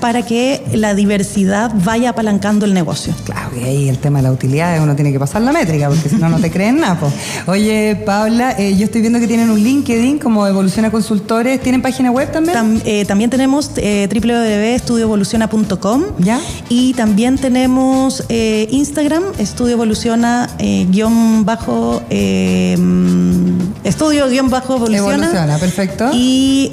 [0.00, 3.14] para que la diversidad vaya apalancando el negocio.
[3.24, 6.08] Claro, y ahí el tema de la utilidad, uno tiene que pasar la métrica, porque
[6.08, 6.98] si no, no te creen nada.
[7.46, 10.90] Oye, Paula, eh, yo estoy viendo que tienen un LinkedIn como Evoluciona
[11.20, 11.61] Consultores.
[11.61, 12.56] ¿Tienen página web también?
[12.56, 16.40] Tam- eh, también tenemos eh, www.estudioevoluciona.com ¿Ya?
[16.68, 22.76] y también tenemos eh, Instagram, Estudio Evoluciona, eh, guion bajo, eh,
[23.85, 25.14] estudio guion bajo evoluciona.
[25.14, 26.11] Evoluciona, perfecto.
[26.12, 26.70] Y,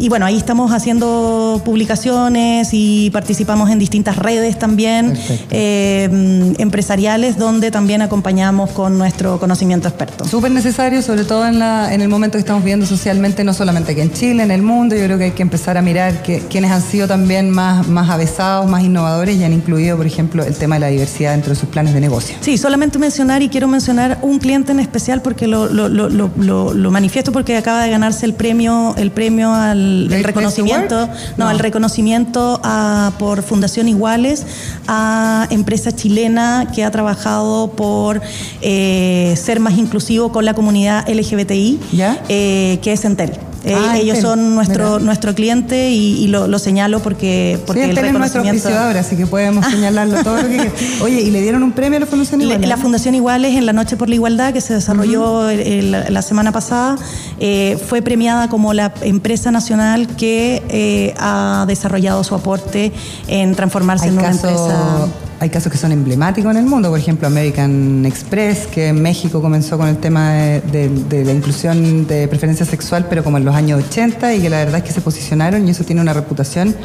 [0.00, 5.16] y bueno, ahí estamos haciendo publicaciones y participamos en distintas redes también
[5.50, 10.24] empresariales donde también acompañamos con nuestro conocimiento experto.
[10.26, 13.92] Súper necesario, sobre todo en, la, en el momento que estamos viviendo socialmente, no solamente
[13.92, 14.96] aquí en Chile, en el mundo.
[14.96, 18.08] Yo creo que hay que empezar a mirar que, quiénes han sido también más, más
[18.08, 21.60] avesados, más innovadores y han incluido, por ejemplo, el tema de la diversidad dentro de
[21.60, 22.36] sus planes de negocio.
[22.40, 26.30] Sí, solamente mencionar y quiero mencionar un cliente en especial porque lo, lo, lo, lo,
[26.38, 31.44] lo- lo manifiesto porque acaba de ganarse el premio, el premio al el reconocimiento, no,
[31.44, 31.50] No.
[31.50, 34.46] el reconocimiento a- por Fundación Iguales
[34.88, 38.22] a empresa chilena que ha trabajado por
[38.62, 42.22] eh, ser más inclusivo con la comunidad LGBTI, ¿Ya?
[42.30, 43.32] eh, que es Entel.
[43.62, 45.04] Eh, Ah, ellos son nuestro, mira.
[45.04, 48.68] nuestro cliente y, y lo, lo señalo porque, porque sí, el es nuestro reconocimiento...
[48.68, 50.72] auspiciador, así que podemos señalarlo todo lo que quieran.
[51.02, 52.68] Oye, ¿y le dieron un premio a la Fundación Le- Igualdad?
[52.68, 55.60] La Fundación Iguales en la Noche por la Igualdad, que se desarrolló el-
[55.94, 56.96] el- la semana pasada,
[57.38, 62.92] eh, fue premiada como la empresa nacional que eh, ha desarrollado su aporte
[63.28, 65.06] en transformarse Hay en una empresa.
[65.40, 69.40] Hay casos que son emblemáticos en el mundo, por ejemplo American Express, que en México
[69.40, 73.82] comenzó con el tema de, la inclusión de preferencia sexual, pero como en los años
[73.86, 76.76] 80, y que la verdad es que se posicionaron y eso tiene una reputación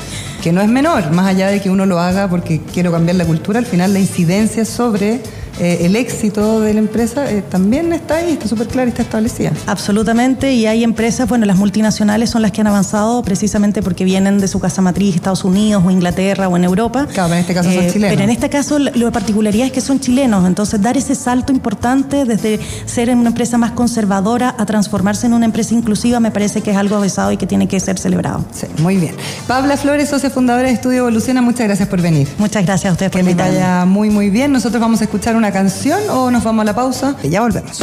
[0.42, 3.26] que no es menor, más allá de que uno lo haga porque quiero cambiar la
[3.26, 5.20] cultura, al final la incidencia sobre
[5.60, 9.04] eh, el éxito de la empresa eh, también está ahí, está súper claro y está
[9.04, 9.52] establecida.
[9.68, 14.40] Absolutamente, y hay empresas, bueno, las multinacionales son las que han avanzado precisamente porque vienen
[14.40, 17.08] de su casa matriz, Estados Unidos o Inglaterra o en Europa.
[17.14, 18.16] Claro, pero en este caso son Eh, chilenos.
[18.16, 22.26] Pero en este caso la particularidad es que son chilenos, entonces dar ese salto importante
[22.26, 26.72] desde ser una empresa más conservadora a transformarse en una empresa inclusiva me parece que
[26.72, 28.44] es algo besado y que tiene que ser celebrado.
[28.52, 29.16] Sí, muy bien.
[29.48, 32.28] Pabla Flores, socia fundadora de Estudio Evoluciona, muchas gracias por venir.
[32.38, 34.52] Muchas gracias a ustedes por Que les vaya muy, muy bien.
[34.52, 37.80] Nosotros vamos a escuchar una canción o nos vamos a la pausa y ya volvemos.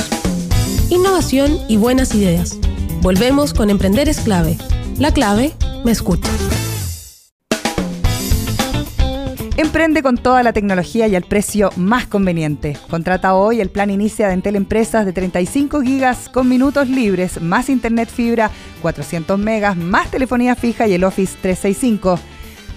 [0.91, 2.59] Innovación y buenas ideas.
[3.01, 4.59] Volvemos con Emprender es clave.
[4.99, 5.53] La clave,
[5.85, 6.31] me escucha.
[9.57, 12.77] Emprende con toda la tecnología y al precio más conveniente.
[12.89, 17.69] Contrata hoy el plan Inicia de Entel Empresas de 35 gigas con minutos libres, más
[17.69, 22.19] internet fibra, 400 megas, más telefonía fija y el Office 365.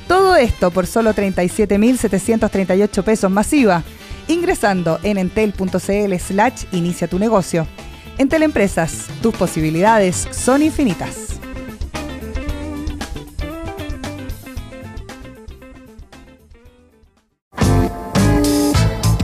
[0.07, 3.83] Todo esto por solo 37.738 pesos masiva,
[4.27, 7.67] ingresando en entel.cl slash inicia tu negocio.
[8.17, 11.39] Entel Empresas, tus posibilidades son infinitas.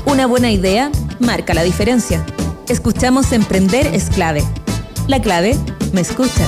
[0.06, 2.26] Una buena idea marca la diferencia.
[2.68, 4.44] Escuchamos Emprender es clave.
[5.08, 5.56] La clave,
[5.94, 6.46] me escucha.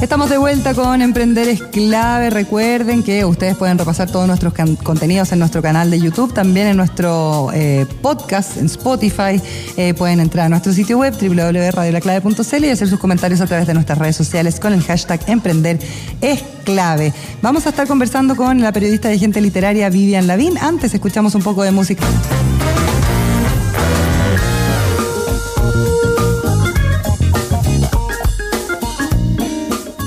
[0.00, 2.28] Estamos de vuelta con Emprender es clave.
[2.28, 6.76] Recuerden que ustedes pueden repasar todos nuestros contenidos en nuestro canal de YouTube, también en
[6.76, 9.40] nuestro eh, podcast en Spotify.
[9.76, 13.74] Eh, pueden entrar a nuestro sitio web www.radiolaclave.cl y hacer sus comentarios a través de
[13.74, 15.78] nuestras redes sociales con el hashtag Emprender
[16.20, 17.14] es clave.
[17.40, 20.58] Vamos a estar conversando con la periodista de gente literaria Vivian Lavín.
[20.58, 22.04] Antes escuchamos un poco de música.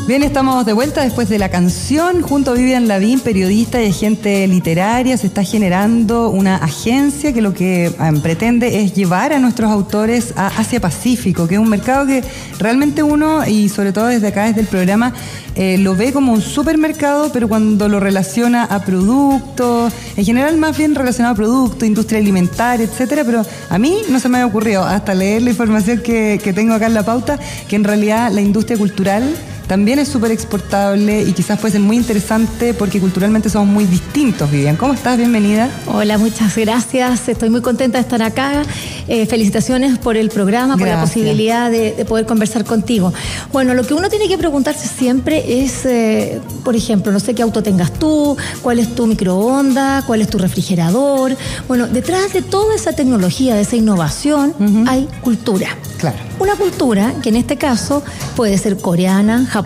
[0.10, 2.24] Bien, estamos de vuelta después de la canción.
[2.24, 7.54] Junto a Vivian Lavín, periodista y agente literaria, se está generando una agencia que lo
[7.54, 7.94] que eh,
[8.24, 12.24] pretende es llevar a nuestros autores a Asia Pacífico, que es un mercado que
[12.58, 15.14] realmente uno, y sobre todo desde acá, desde el programa,
[15.54, 20.76] eh, lo ve como un supermercado, pero cuando lo relaciona a productos, en general más
[20.76, 24.84] bien relacionado a productos, industria alimentaria, etcétera, pero a mí no se me había ocurrido
[24.86, 28.42] hasta leer la información que, que tengo acá en la pauta, que en realidad la
[28.42, 29.36] industria cultural
[29.70, 34.50] también es súper exportable y quizás puede ser muy interesante porque culturalmente somos muy distintos,
[34.50, 34.76] Vivian.
[34.76, 35.16] ¿Cómo estás?
[35.16, 35.70] Bienvenida.
[35.86, 37.30] Hola, muchas gracias.
[37.30, 38.64] Estoy muy contenta de estar acá.
[39.08, 43.14] Eh, felicitaciones por el programa, por la posibilidad de, de poder conversar contigo.
[43.54, 47.44] Bueno, lo que uno tiene que preguntarse siempre es, eh, por ejemplo, no sé qué
[47.44, 51.38] auto tengas tú, cuál es tu microondas, cuál es tu refrigerador.
[51.68, 54.56] Bueno, detrás de toda esa tecnología, de esa innovación,
[54.88, 55.78] hay cultura.
[56.00, 56.18] Claro.
[56.40, 58.02] Una cultura que en este caso
[58.38, 59.59] puede ser coreana, japonesa,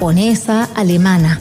[0.75, 1.39] alemana.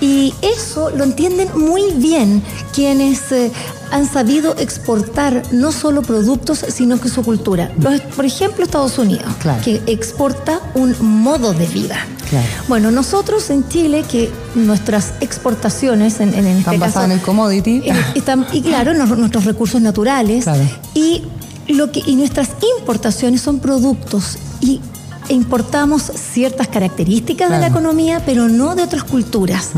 [0.00, 2.42] Y eso lo entienden muy bien
[2.74, 3.50] quienes eh,
[3.90, 7.72] han sabido exportar no solo productos, sino que su cultura.
[7.80, 9.62] Los- por ejemplo, Estados Unidos, Claro.
[9.64, 11.96] que exporta un modo de vida.
[12.28, 12.46] Claro.
[12.68, 17.82] Bueno, nosotros en Chile, que nuestras exportaciones, en, en este Están basadas en el commodity.
[17.88, 20.44] eh, están- y claro, nuestros recursos naturales.
[20.44, 20.62] Claro.
[20.94, 21.22] Y,
[21.68, 24.80] lo que, y nuestras importaciones son productos y
[25.28, 29.70] importamos ciertas características de la economía, pero no de otras culturas.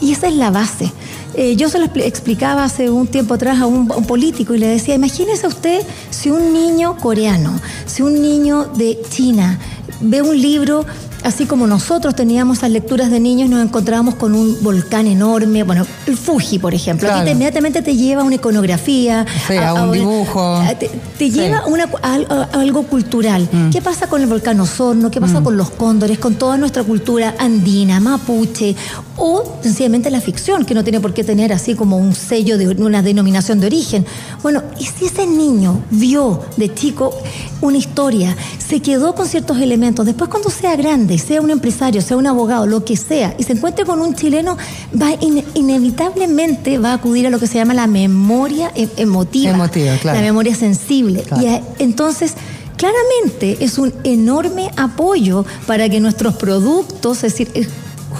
[0.00, 0.92] Y esa es la base.
[1.34, 4.54] Eh, yo se lo expli- explicaba hace un tiempo atrás a un, a un político
[4.54, 9.58] y le decía, imagínese usted si un niño coreano, si un niño de China
[10.00, 10.84] ve un libro
[11.24, 15.86] así como nosotros teníamos las lecturas de niños, nos encontrábamos con un volcán enorme, bueno,
[16.06, 17.08] el Fuji, por ejemplo.
[17.08, 17.24] Claro.
[17.24, 19.26] te- inmediatamente te lleva a una iconografía.
[19.46, 20.40] Sí, a un dibujo.
[20.56, 23.48] a- te, lleva a, una- a al- a algo cultural.
[23.72, 25.10] ¿Qué pasa con el volcán Osorno?
[25.10, 26.18] ¿Qué pasa con los cóndores?
[26.18, 28.74] Con toda nuestra cultura andina, mapuche
[29.16, 32.68] o sencillamente la ficción, que no tiene por qué tener así como un sello de
[32.68, 34.06] una denominación de origen.
[34.42, 37.12] Bueno, y si ese niño vio de chico
[37.60, 38.34] una historia,
[38.66, 42.66] se quedó con ciertos elementos, después cuando sea grande, sea un empresario, sea un abogado,
[42.66, 44.56] lo que sea, y se encuentre con un chileno,
[45.00, 49.52] va in- inevitablemente va a acudir a lo que se llama la memoria e- emotiva,
[49.52, 50.18] Emotiva, claro.
[50.18, 51.22] la memoria sensible.
[51.22, 51.42] Claro.
[51.78, 52.34] Y entonces,
[52.76, 57.66] claramente es un enorme apoyo para que nuestros productos, es decir, eh,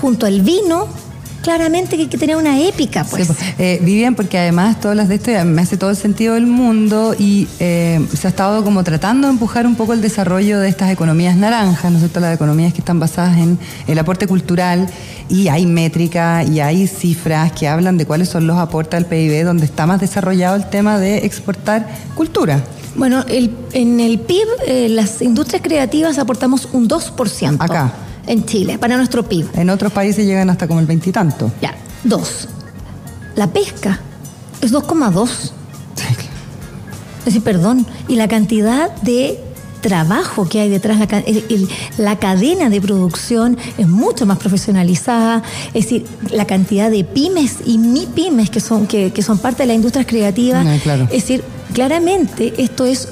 [0.00, 0.86] junto al vino,
[1.42, 3.26] claramente que hay que tener una épica, pues.
[3.26, 5.96] Sí, pues, eh, Vivian, porque además todas las de esto y me hace todo el
[5.96, 10.00] sentido del mundo y eh, se ha estado como tratando de empujar un poco el
[10.02, 12.20] desarrollo de estas economías naranjas, ¿no es cierto?
[12.20, 14.88] Las economías que están basadas en el aporte cultural
[15.28, 19.44] y hay métrica y hay cifras que hablan de cuáles son los aportes al PIB
[19.44, 22.62] donde está más desarrollado el tema de exportar cultura.
[22.96, 27.62] Bueno, el- en el PIB, eh, las industrias creativas aportamos un 2%.
[27.62, 27.92] Acá.
[28.30, 29.46] En Chile, para nuestro PIB.
[29.54, 31.50] En otros países llegan hasta como el veintitanto.
[31.60, 32.46] Ya, dos.
[33.34, 33.98] La pesca
[34.60, 35.28] es 2,2.
[37.18, 37.84] Es decir, perdón.
[38.08, 39.38] Y la cantidad de
[39.80, 45.42] trabajo que hay detrás, la, el- el- la cadena de producción es mucho más profesionalizada,
[45.74, 49.62] es decir, la cantidad de pymes y mi pymes que son, que, que son parte
[49.62, 51.04] de las industrias creativas, No, claro.
[51.04, 53.08] es decir, claramente esto es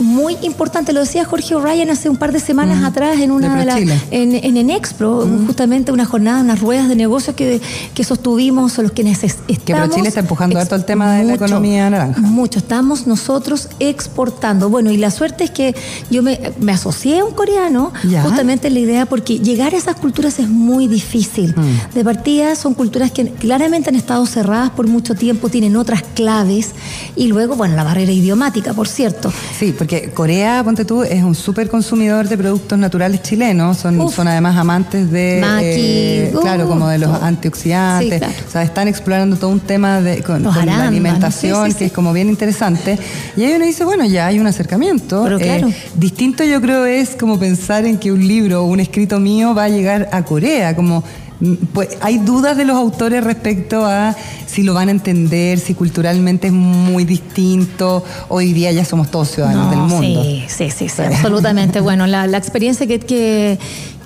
[0.00, 3.60] muy importante, lo decía Jorge O'Ryan hace un par de semanas atrás en una De
[3.60, 7.60] de, las en, en Enexpro, justamente una jornada, unas ruedas de negocios que,
[7.94, 9.88] que sostuvimos, o los que neces- estamos...
[9.88, 12.20] ProChile está empujando harto el tema de la economía naranja.
[12.20, 14.68] Mucho, estamos nosotros exportando.
[14.70, 15.74] Bueno, y la suerte es que
[16.10, 18.22] yo me, me asocié a un coreano, Ya.
[18.22, 21.54] justamente en la idea, porque llegar a esas culturas es muy difícil.
[21.56, 21.94] Mm.
[21.94, 26.70] De partida son culturas que claramente han estado cerradas por mucho tiempo, tienen otras claves,
[27.16, 29.32] y luego, bueno, la barrera idiomática, por cierto.
[29.58, 33.78] Sí, porque Corea, ponte tú, es un súper consumidor de productos naturales chilenos.
[33.78, 34.14] Son, Uf.
[34.14, 35.38] son además amantes de.
[35.40, 38.12] Maqui, eh, uh, claro, como de los antioxidantes.
[38.12, 38.34] Sí, claro.
[38.46, 41.92] O sea, están explorando todo un tema de, con, la alimentación sí, sí, que es
[41.92, 42.98] como bien interesante.
[43.36, 45.22] Y ahí uno dice, bueno, ya hay un acercamiento.
[45.24, 45.68] Pero claro.
[45.94, 49.64] distinto yo creo es como pensar en que un libro o un escrito mío va
[49.64, 50.76] a llegar a Corea.
[50.76, 51.02] Como.
[51.40, 54.14] Mm, Pues hay dudas de los autores respecto a
[54.46, 58.04] si lo van a entender, si culturalmente es muy distinto.
[58.28, 60.22] Hoy día ya somos todos ciudadanos del mundo.
[60.22, 61.80] Sí, sí, sí, sí, absolutamente.
[61.80, 63.58] Bueno, la, la experiencia que, que,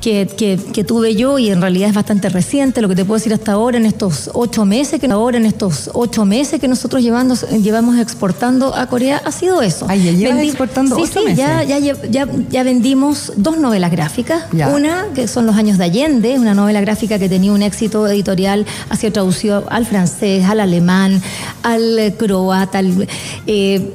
[0.05, 3.17] que, que- que tuve yo, y en realidad es bastante reciente, lo que te puedo
[3.19, 7.03] decir hasta ahora, en estos ocho meses, que ahora en estos ocho meses que nosotros
[7.03, 9.87] llevando, llevamos exportando a Corea, ha sido eso.
[9.89, 11.39] Ay, ya llevas exportando sí, ocho sí, meses.
[11.39, 11.63] ya,
[12.11, 14.43] ya, ya vendimos dos novelas gráficas.
[14.53, 14.69] Ya.
[14.69, 18.67] Una, que son Los Años de Allende, una novela gráfica que tenía un éxito editorial,
[18.91, 21.23] ha sido traducido al francés, al alemán,
[21.63, 23.09] al croata, al
[23.47, 23.91] eh,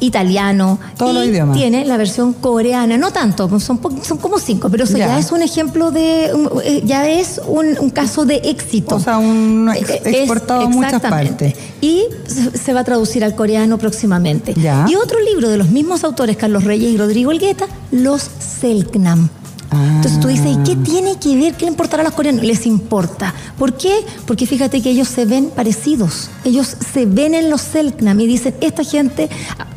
[0.00, 0.78] italiano.
[0.98, 1.56] Todos y los idiomas.
[1.56, 5.06] tiene la versión coreana, no tanto, son, po- son como cinco, pero eso Ya.
[5.08, 6.26] ya, es un ejemplo de,
[6.64, 8.96] eh, ya es un, un caso de éxito.
[8.96, 11.54] O sea, un ex- Eh, es- exportado a muchas partes.
[11.80, 14.52] Y se se va a traducir al coreano próximamente.
[14.54, 14.86] Ya.
[14.88, 18.28] Y otro libro de los mismos autores, Carlos Reyes y Rodrigo Elgueta, Los
[18.60, 19.28] Selknam.
[19.72, 21.54] Entonces tú dices, ¿y qué tiene que ver?
[21.54, 22.44] ¿Qué le importará a los coreanos?
[22.44, 23.34] Les importa.
[23.58, 23.92] ¿Por qué?
[24.26, 26.30] Porque fíjate que ellos se ven parecidos.
[26.44, 29.28] Ellos se ven en los Selknam y dicen, esta gente,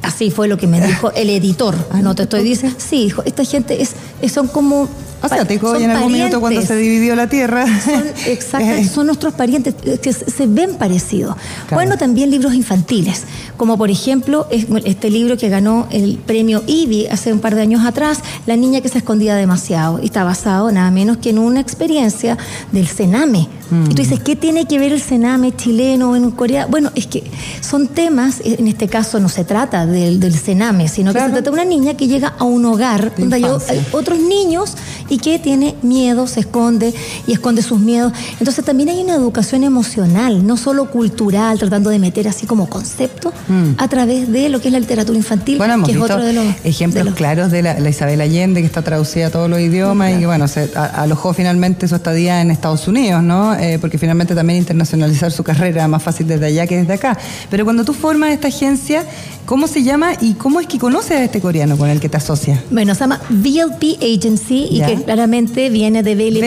[0.04, 1.76] así fue lo que me dijo el editor.
[1.92, 2.78] Ah, no te estoy diciendo.
[2.80, 3.96] Sí, dijo, esta gente es-
[4.32, 4.88] son como.
[5.22, 7.66] Asiático, son y en algún minuto cuando se dividió la tierra.
[7.84, 11.36] Son, exacto, son nuestros parientes eh, que se ven parecidos.
[11.68, 11.76] Claro.
[11.76, 13.24] Bueno, también libros infantiles,
[13.58, 17.62] como por ejemplo es- este libro que ganó el premio IBI hace un par de
[17.62, 21.40] años atrás, La niña que se escondía demasiado, y está basado nada menos que en
[21.40, 22.38] una experiencia
[22.72, 23.48] del Sename.
[23.72, 26.66] Y tú dices, ¿qué tiene que ver el Sename chileno en Corea?
[26.66, 27.24] Bueno, es que
[27.62, 31.42] son temas, en este caso no se trata del, del Sename, sino que se trata
[31.42, 33.74] de una niña que llega a un hogar De donde infancia.
[33.74, 34.74] hay otros niños
[35.10, 36.94] y que tiene miedo, se esconde
[37.28, 38.14] y esconde sus miedos.
[38.40, 43.34] Entonces también hay una educación emocional, no solo cultural, tratando de meter así como concepto
[43.78, 45.58] a través de lo que es la literatura infantil, Mm.
[45.60, 48.22] Bueno, hemos que es otro de los ejemplos de los- claros de la, la Isabel
[48.22, 51.88] Allende, que está traducida a todos los idiomas y que, bueno, se a- alojó finalmente
[51.88, 53.56] su estadía en Estados Unidos, ¿no?
[53.56, 57.18] Eh, porque finalmente también internacionalizar su carrera más fácil desde allá que desde acá.
[57.50, 59.06] Pero cuando tú formas esta agencia,
[59.46, 62.18] ¿cómo se llama y cómo es que conoces a este coreano con el que te
[62.18, 62.60] asocias?
[62.70, 64.88] Bueno, se llama VLP Agency y Ya.
[64.88, 66.42] que claramente viene de VLP,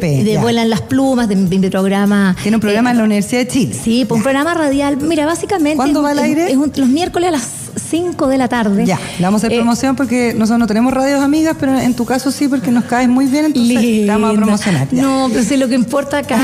[0.00, 0.40] VLP, de ya.
[0.40, 2.36] Vuelan las Plumas, de, mi programa.
[2.42, 3.74] Tiene un programa eh, en la Universidad de Chile.
[3.74, 4.96] Sí, pues un programa radial.
[4.98, 5.76] Mira, básicamente.
[5.76, 6.50] ¿Cuándo es va al es aire?
[6.50, 7.42] es un- los miércoles a las
[7.90, 8.84] 5 de la tarde.
[8.86, 11.94] Ya, le vamos a hacer Eh, promoción porque nosotros no tenemos radios amigas, pero en
[11.94, 14.44] tu caso sí, porque nos caes muy bien, entonces te vamos a Linda.
[14.44, 14.88] promocionar.
[14.90, 15.02] ya.
[15.02, 16.38] No, pero sí, lo que importa acá,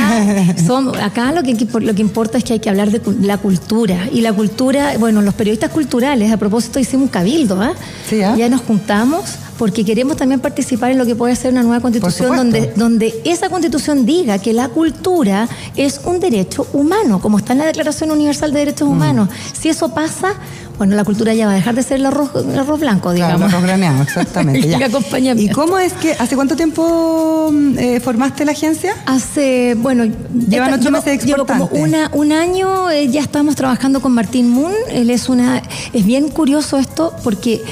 [0.66, 4.08] son, acá lo que, lo que importa es que hay que hablar de la cultura.
[4.12, 7.72] Y la cultura, bueno, los periodistas culturales, a propósito, hicimos un cabildo, ¿ah?
[8.08, 8.34] Sí, ¿ah?
[8.36, 9.22] Ya nos juntamos
[9.58, 13.48] porque queremos también participar en lo que puede ser una nueva constitución donde, donde esa
[13.48, 18.52] constitución diga que la cultura es un derecho humano, como está en la Declaración Universal
[18.52, 18.64] de Mm.
[18.64, 19.28] Derechos Humanos.
[19.52, 20.34] Si eso pasa,
[20.78, 23.38] bueno, la cultura ya va a dejar de ser el arroz, el arroz blanco, digamos.
[23.38, 24.68] Claro, los graneados, exactamente.
[24.68, 24.78] ya.
[24.78, 25.40] El.
[25.40, 28.94] ¿Y cómo es que, hace cuánto tiempo mm, eh, formaste la agencia?
[29.06, 30.04] Hace, bueno,
[30.48, 34.50] Llevan ocho llevo- meses llevo como una, un año, eh, ya estamos trabajando con Martín
[34.50, 34.72] Moon.
[34.90, 37.62] Él es una, es bien curioso esto porque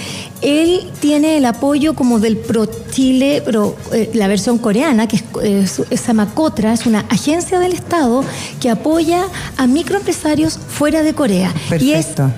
[0.41, 5.81] él tiene el apoyo como del Pro Chile, pero eh, la versión coreana, que es,
[6.07, 8.25] llama Cotra, es una agencia del Estado
[8.61, 9.25] que apoya
[9.57, 11.53] a microempresarios fuera de Corea.
[11.81, 12.31] Y es Perfecto.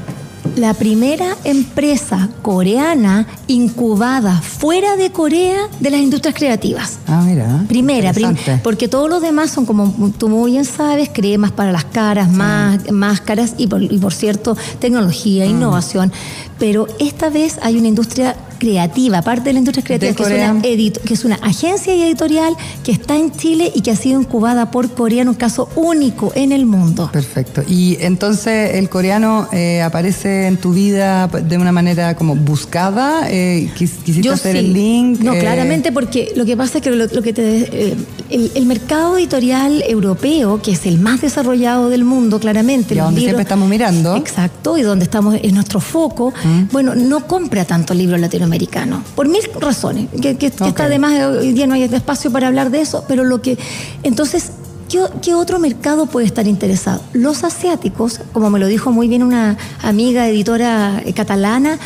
[0.57, 6.98] La primera empresa coreana incubada fuera de Corea de las industrias creativas.
[7.07, 7.64] Ah, mira.
[7.68, 11.85] Primera, prim- porque todos los demás son como tú muy bien sabes, cremas para las
[11.85, 16.12] caras, más, máscaras y por, y por cierto, tecnología, innovación.
[16.59, 20.62] Pero esta vez hay una industria creativa, aparte de la industria creativa, que es, una
[20.62, 24.71] edit- que es una agencia editorial que está en Chile y que ha sido incubada
[24.71, 27.10] por Corea en un caso único en el mundo.
[27.12, 27.62] Perfecto.
[27.69, 33.27] Y entonces el coreano eh, aparece en tu vida de una manera como buscada.
[33.31, 34.58] Eh, quis- quisiste hacer sí.
[34.60, 35.21] el link.
[35.21, 37.44] No, eh, claramente porque lo que pasa es que lo, lo que te,
[37.90, 37.96] eh,
[38.31, 42.94] el, el mercado editorial europeo, que es el más desarrollado del mundo, claramente.
[42.94, 44.17] Y donde libros- siempre estamos mirando.
[44.17, 46.33] Exacto, y donde estamos en nuestro foco.
[46.73, 48.17] Bueno, no compra tanto libro
[48.59, 50.69] latinoamericano, por mil razones, que, que- que Ok.
[50.69, 53.59] está además, hoy día no hay espacio para hablar de eso, pero lo que...
[54.02, 54.50] Entonces...
[54.87, 57.00] ¿Qué, qué otro mercado puede estar interesado?
[57.15, 61.79] Los asiáticos, como me lo dijo muy bien una amiga editora eh, catalana,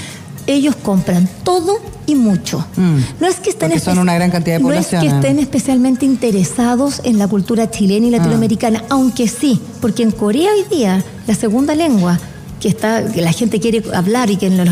[0.49, 2.67] ellos compran todo y mucho.
[2.77, 2.97] Mm.
[3.21, 5.15] No es que estén son espe- una gran cantidad de no es población, que ¿eh?
[5.15, 8.09] estén especialmente interesados en la cultura chilena Ah.
[8.09, 12.19] y latinoamericana, aunque sí, porque en Corea hoy día la segunda lengua
[12.61, 14.69] que está que la gente quiere hablar y que en los,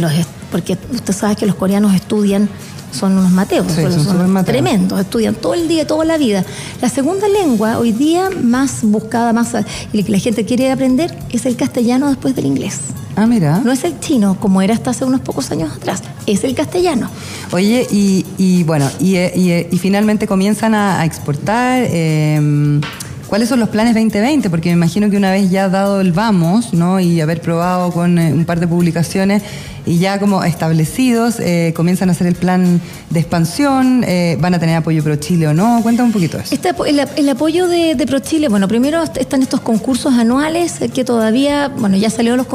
[0.00, 0.12] los-
[0.50, 2.48] porque usted sabe que los coreanos estudian
[2.90, 4.46] son unos mateos, Sí, son, son mateos.
[4.46, 6.42] tremendos, estudian todo el día, toda la vida.
[6.80, 9.54] La segunda lengua hoy día más buscada, más
[9.92, 12.78] y que la gente quiere aprender es el castellano después del inglés.
[13.14, 13.60] Ah, mira.
[13.64, 17.10] No es el chino, como era hasta hace unos pocos años atrás, es el castellano.
[17.52, 21.82] Oye, y, y bueno, y, eh, y, eh, y finalmente comienzan a, a exportar.
[21.90, 22.80] eh,
[23.28, 24.48] ¿Cuáles son los planes 2020?
[24.48, 26.98] Porque me imagino que una vez ya dado el vamos, ¿no?
[26.98, 29.42] Y haber probado con eh, un par de publicaciones
[29.84, 34.58] y ya como establecidos, eh, comienzan a hacer el plan de expansión, eh, van a
[34.58, 35.80] tener apoyo pro Chile o no.
[35.82, 36.54] Cuéntame un poquito eso.
[36.54, 41.04] Este el, el apoyo de, de ProChile, bueno, primero est- están estos concursos anuales que
[41.04, 42.48] todavía, bueno, ya salieron los,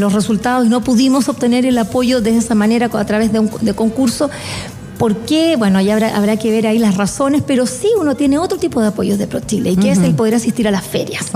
[0.00, 3.50] los resultados y no pudimos obtener el apoyo de esa manera a través de un
[3.62, 4.30] de concurso.
[4.98, 5.56] ¿Por qué?
[5.56, 8.80] Bueno, ya habrá, habrá que ver ahí las razones, pero sí uno tiene otro tipo
[8.80, 11.26] de apoyos de ProChile y que es el poder asistir a las ferias.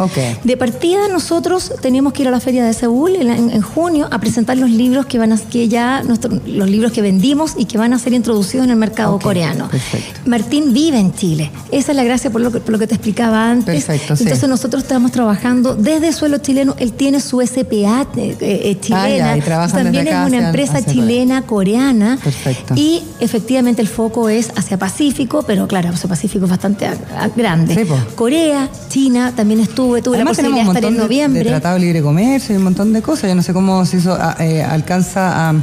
[0.44, 4.56] De partida nosotros tenemos que ir a la feria de Seúl en, junio a presentar
[4.56, 7.92] los libros que van a, que ya nuestro- los libros que vendimos y que van
[7.92, 9.68] a ser introducidos en el mercado coreano.
[9.68, 10.20] perfecto.
[10.26, 11.50] Martín vive en Chile.
[11.70, 13.84] Esa es la gracia por lo que, por lo que te explicaba antes.
[13.84, 14.22] Perfecto, sí.
[14.24, 16.74] Entonces nosotros estamos trabajando desde suelo chileno.
[16.78, 19.32] Él tiene su SPA eh, eh, chilena.
[19.32, 19.40] Ah, ya, y
[19.70, 22.18] También desde es acá una hacia- empresa chilena, coreana.
[22.22, 22.74] Perfecto.
[22.76, 23.49] Y efectivamente
[23.82, 27.74] el foco es hacia Pacífico, pero claro, hacia Pacífico es bastante a- a- grande.
[27.74, 27.82] Sí.
[28.14, 31.44] Corea, China, también estuve, tuve Además la posibilidad de estar en montón de, de noviembre.
[31.51, 33.28] tratado de libre comercio y un montón de cosas.
[33.28, 35.55] Yo no sé cómo eso ah, eh, alcanza a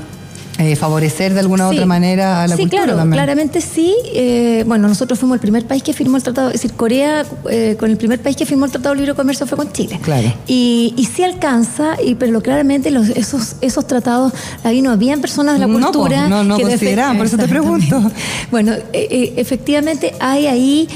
[0.59, 1.75] eh, favorecer de alguna u Sí.
[1.77, 3.13] otra manera a la sí, cultura claro, también.
[3.17, 3.93] claramente sí.
[4.13, 7.75] Eh, bueno, nosotros fuimos el primer país que firmó el tratado, es decir, Corea eh,
[7.79, 9.99] con el primer país que firmó el tratado de libre comercio fue con Chile.
[10.01, 10.33] Claro.
[10.47, 14.33] Y, y sí alcanza, y, pero claramente los, esos, esos tratados,
[14.63, 16.27] ahí no habían personas de la No, cultura.
[16.27, 18.11] no, no que defe- consideraban, por eso te pregunto.
[18.51, 20.87] Bueno, eh, eh, efectivamente hay ahí,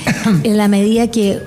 [0.44, 1.40] en la medida que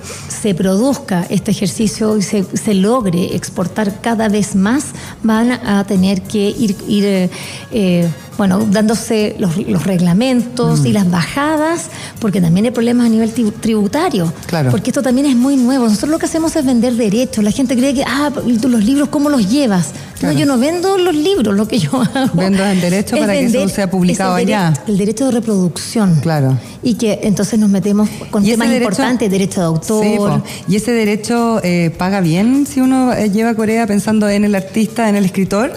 [0.45, 4.93] se produzca este ejercicio y se, se logre exportar cada vez más,
[5.23, 7.31] van a tener que ir, ir eh,
[7.73, 10.87] eh, bueno, dándose los, los reglamentos Mm.
[10.87, 14.33] y las bajadas, porque también hay problemas a nivel tri- tributario.
[14.47, 14.71] Claro.
[14.71, 15.85] Porque esto también es muy nuevo.
[15.85, 17.45] Nosotros lo que hacemos es vender derechos.
[17.45, 19.93] La gente cree que, ah, ¿y tú los libros, ¿cómo los llevas?
[20.19, 20.35] Claro.
[20.35, 22.31] No, yo no vendo los libros, lo que yo hago.
[22.35, 24.73] Vendo el derecho es para que eso sea publicado el allá.
[24.87, 26.19] El derecho de reproducción.
[26.21, 26.59] Claro.
[26.83, 30.05] Y que entonces nos metemos con ¿Y ese temas derecho- importantes, derecho de autor.
[30.05, 30.43] Sí, po.
[30.69, 34.55] ¿Y ese derecho eh, paga bien si uno eh, lleva a Corea pensando en el
[34.55, 35.73] artista, en el escritor?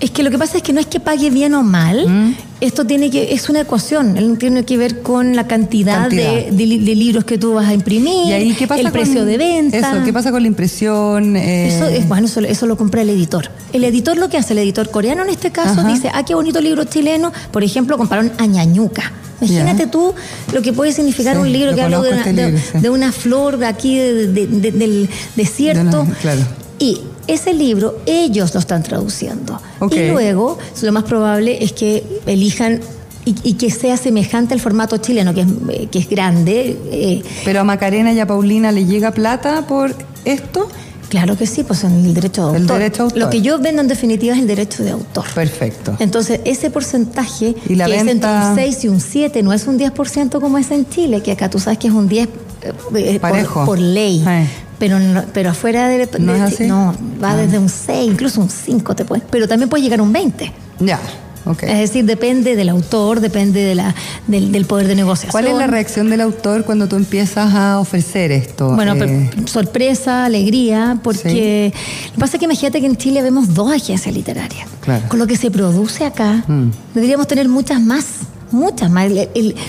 [0.00, 2.06] Es que lo que pasa es que no es que pague bien o mal.
[2.08, 2.34] Mm.
[2.60, 6.32] Esto tiene que es una ecuación, él tiene que ver con la cantidad, Cantidad.
[6.34, 8.86] De, de li- de libros que tú vas a imprimir, ¿Y ahí qué pasa el
[8.86, 9.76] con precio de venta.
[9.78, 11.36] Eso, ¿qué pasa con la impresión?
[11.36, 13.48] Eh, Eso es bueno, eso, eso lo compra el editor.
[13.72, 15.92] El editor lo que hace, el editor coreano en este caso, Ajá.
[15.92, 17.32] dice, ah, qué bonito libro chileno.
[17.52, 19.12] Por ejemplo, compraron a Ñañuca.
[19.40, 20.14] Imagínate tú
[20.52, 23.66] lo que puede significar Sí, un libro que habla de este de- una flor de
[23.66, 26.02] aquí de- de- de- del desierto.
[26.02, 26.40] Una- claro.
[26.80, 29.60] Y ese libro ellos lo están traduciendo.
[29.90, 32.80] Y luego, lo más probable es que elijan
[33.24, 36.76] y, y que sea semejante al formato chileno, que es, eh, que es grande.
[36.90, 40.68] eh, Pero a Macarena y a Paulina le llega plata por esto.
[41.10, 42.78] Claro que sí, pues en el derecho de El autor.
[42.78, 43.18] derecho de autor.
[43.18, 45.24] Lo que yo vendo en definitiva es el derecho de autor.
[45.34, 45.96] Perfecto.
[46.00, 49.66] Entonces, ese porcentaje, Y la que es entre un 6 y un 7, no es
[49.66, 52.72] un 10% como es en Chile, que acá tú sabes que es un 10 eh,
[52.94, 53.20] eh,
[53.64, 54.22] por- ley.
[54.78, 54.98] Pero,
[55.32, 56.66] pero afuera de, ¿No de- es así?
[56.66, 57.36] no, va Ah.
[57.36, 60.52] desde un 6, incluso un 5 te puede, pero también puede llegar a un 20.
[60.80, 61.00] Ya.
[61.62, 63.94] Es decir, depende del autor, depende de la,
[64.26, 65.30] del, poder de negociación.
[65.32, 68.74] ¿Cuál es la reacción del autor cuando tú empiezas a ofrecer esto?
[68.74, 71.72] Bueno, eh, sorpresa, alegría, porque
[72.08, 74.68] lo que pasa es que imagínate que en Chile vemos dos agencias literarias.
[75.08, 76.70] Con lo que se produce acá, mm.
[76.94, 78.04] deberíamos tener muchas más
[78.50, 79.10] muchas más.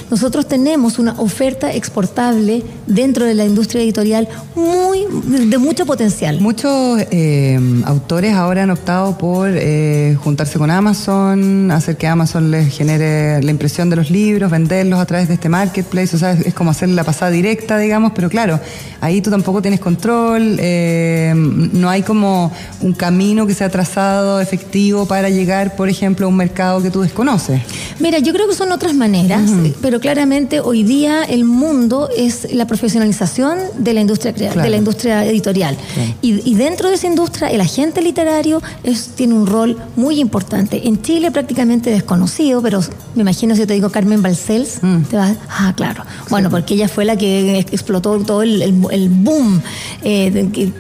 [0.10, 5.06] nosotros tenemos una oferta exportable dentro de la industria editorial muy
[5.50, 6.40] de mucho potencial.
[6.40, 12.76] Muchos eh, autores ahora han optado por eh, juntarse con Amazon, hacer que Amazon les
[12.76, 16.16] genere la impresión de los libros, venderlos a través de este marketplace.
[16.16, 18.60] O sea, es, como hacer la pasada directa, digamos, pero claro,
[19.02, 22.52] ahí tú tampoco tienes control, eh, no hay como
[22.82, 27.02] un camino que sea trazado efectivo para llegar, por ejemplo, a un mercado que tú
[27.02, 27.62] desconoces.
[28.00, 29.50] Mira, yo creo que son otras maneras,
[29.82, 35.26] pero claramente hoy día el mundo es la profesionalización de la industria de la industria
[35.26, 35.78] editorial.
[36.22, 40.88] Y, dentro de esa industria, el agente literario es, tiene un rol muy importante.
[40.88, 42.82] En Chile prácticamente desconocido, pero
[43.16, 45.02] me imagino si te digo Carmen Balcells, mm.
[45.04, 46.04] te vas, ah, claro.
[46.30, 48.74] Bueno, porque ella fue la que explotó todo el,
[49.10, 49.62] boom
[50.04, 50.30] eh,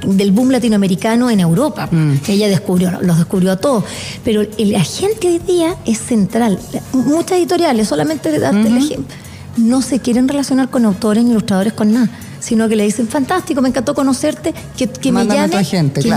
[0.05, 1.87] del boom latinoamericano en Europa.
[1.91, 2.15] Mm.
[2.27, 3.83] Ella descubrió, los descubrió a todos.
[4.23, 6.59] Pero el agente hoy día es central.
[6.93, 9.15] Muchas editoriales solamente de darte el ejemplo,
[9.57, 12.09] no se quieren relacionar con autores ni ilustradores con nada
[12.39, 15.63] sino que le dicen, fantástico, me encantó conocerte, que, que me llame,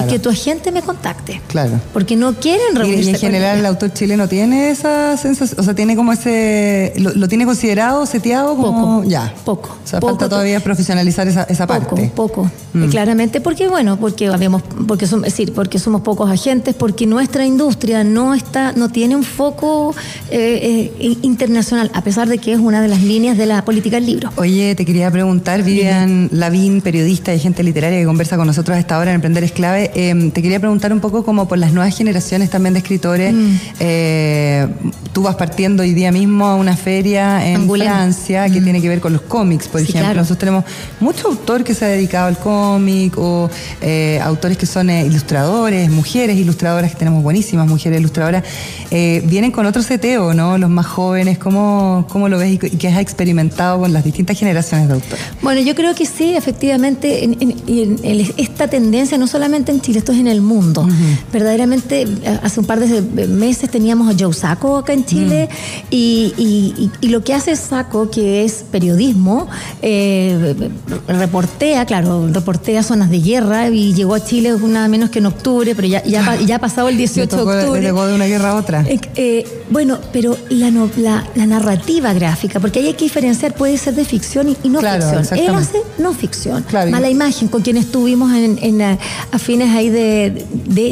[0.08, 1.40] que, tu agente me contacte.
[1.48, 1.80] Claro.
[1.92, 3.10] Porque no quieren reunirse.
[3.10, 7.28] Y, en general el autor chileno tiene esa sensación, o sea, tiene como ese, lo,
[7.28, 9.34] tiene considerado, seteado como poco, ya.
[9.44, 9.76] Poco.
[9.84, 12.10] O sea, falta todavía profesionalizar esa, esa parte.
[12.14, 12.88] Poco, mm.
[12.88, 17.44] claramente, porque bueno, porque habíamos, porque somos, es decir, porque somos pocos agentes, porque nuestra
[17.46, 19.94] industria no está, no tiene un foco
[20.30, 23.96] eh, eh, internacional, a pesar de que es una de las líneas de la política
[23.96, 24.30] del libro.
[24.36, 26.11] Oye, te quería preguntar, Vivian.
[26.30, 29.52] Lavín, periodista y gente literaria que conversa con nosotros a esta hora en Emprender es
[29.52, 29.90] clave.
[29.94, 33.34] Em, te quería preguntar un poco como por las nuevas generaciones también de escritores.
[33.34, 33.56] Mm.
[33.80, 34.68] Eh,
[35.12, 38.64] tú vas partiendo hoy día mismo a una feria en Francia que mm.
[38.64, 40.14] tiene que ver con los cómics, por ejemplo.
[40.14, 40.64] Nosotros tenemos
[41.00, 43.50] mucho autor que se ha dedicado al cómic o
[43.80, 48.44] eh, autores que son eh, ilustradores, mujeres ilustradoras, que tenemos buenísimas mujeres ilustradoras.
[48.90, 50.58] vienen con otro seteo, ¿no?
[50.58, 51.38] Los más jóvenes.
[51.38, 55.24] ¿Cómo, cómo lo ves y qué has experimentado con las distintas generaciones de autores?
[55.42, 60.18] Bueno, yo creo que sí, efectivamente, en, esta tendencia no solamente en Chile, esto es
[60.18, 60.86] en el mundo.
[61.32, 62.06] Verdaderamente,
[62.42, 65.48] hace un par de meses teníamos a Joe Sacco acá en Chile
[65.90, 69.48] y, lo que hace Sacco, que es periodismo,
[69.82, 70.70] eh,
[71.06, 75.74] reportea, claro, reportea zonas de guerra y llegó a Chile nada menos que en octubre,
[75.74, 77.80] pero ya, ya, ha pasado el 18 de octubre.
[77.80, 78.84] Llegó de una guerra a otra.
[78.88, 84.04] Eh, eh, bueno, pero la, la, narrativa gráfica, porque hay que diferenciar, puede ser de
[84.04, 85.38] ficción y, no ficción.
[85.38, 86.64] Él hace no ficción.
[86.90, 90.44] Mala imagen, con quien estuvimos en, a fines ahí de,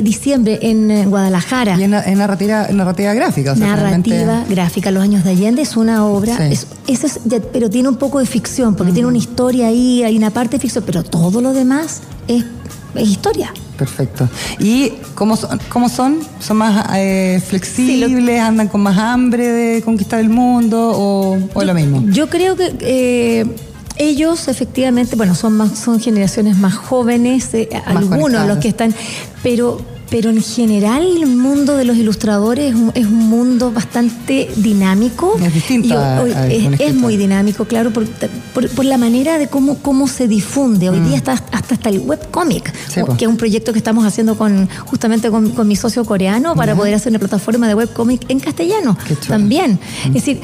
[0.02, 1.76] diciembre en Guadalajara.
[1.78, 3.54] Y en, narrativa, narrativa gráfica.
[3.54, 6.66] narrativa gráfica, Los Años de Allende es una obra, es,
[7.52, 10.60] pero tiene un poco de ficción, porque tiene una historia ahí, hay una parte de
[10.60, 12.44] ficción, pero todo lo demás es,
[12.96, 13.52] historia.
[13.76, 14.28] Perfecto.
[14.58, 15.58] ¿Y cómo son?
[15.70, 16.18] Cómo son?
[16.38, 18.40] ¿Son más eh, flexibles?
[18.40, 20.92] ¿Andan con más hambre de conquistar el mundo?
[20.94, 22.04] ¿O, o lo mismo?
[22.08, 23.46] Yo creo que eh,
[24.00, 28.94] ellos efectivamente, bueno, son más, son generaciones más jóvenes, eh, algunos los que están,
[29.42, 29.78] pero
[30.10, 35.36] pero en general el mundo de los ilustradores es un, mundo bastante dinámico.
[35.40, 36.26] Es distinto.
[36.26, 38.08] es, muy dinámico, claro, por,
[38.52, 40.90] por, la manera de cómo, cómo se difunde.
[40.90, 41.14] Hoy día mm.
[41.14, 42.72] está hasta, hasta el webcomic,
[43.16, 46.94] que es un proyecto que estamos haciendo con justamente con, mi socio coreano para poder
[46.94, 48.98] hacer una plataforma de webcomic en castellano
[49.28, 49.78] también.
[50.06, 50.08] Mm.
[50.08, 50.40] Es decir,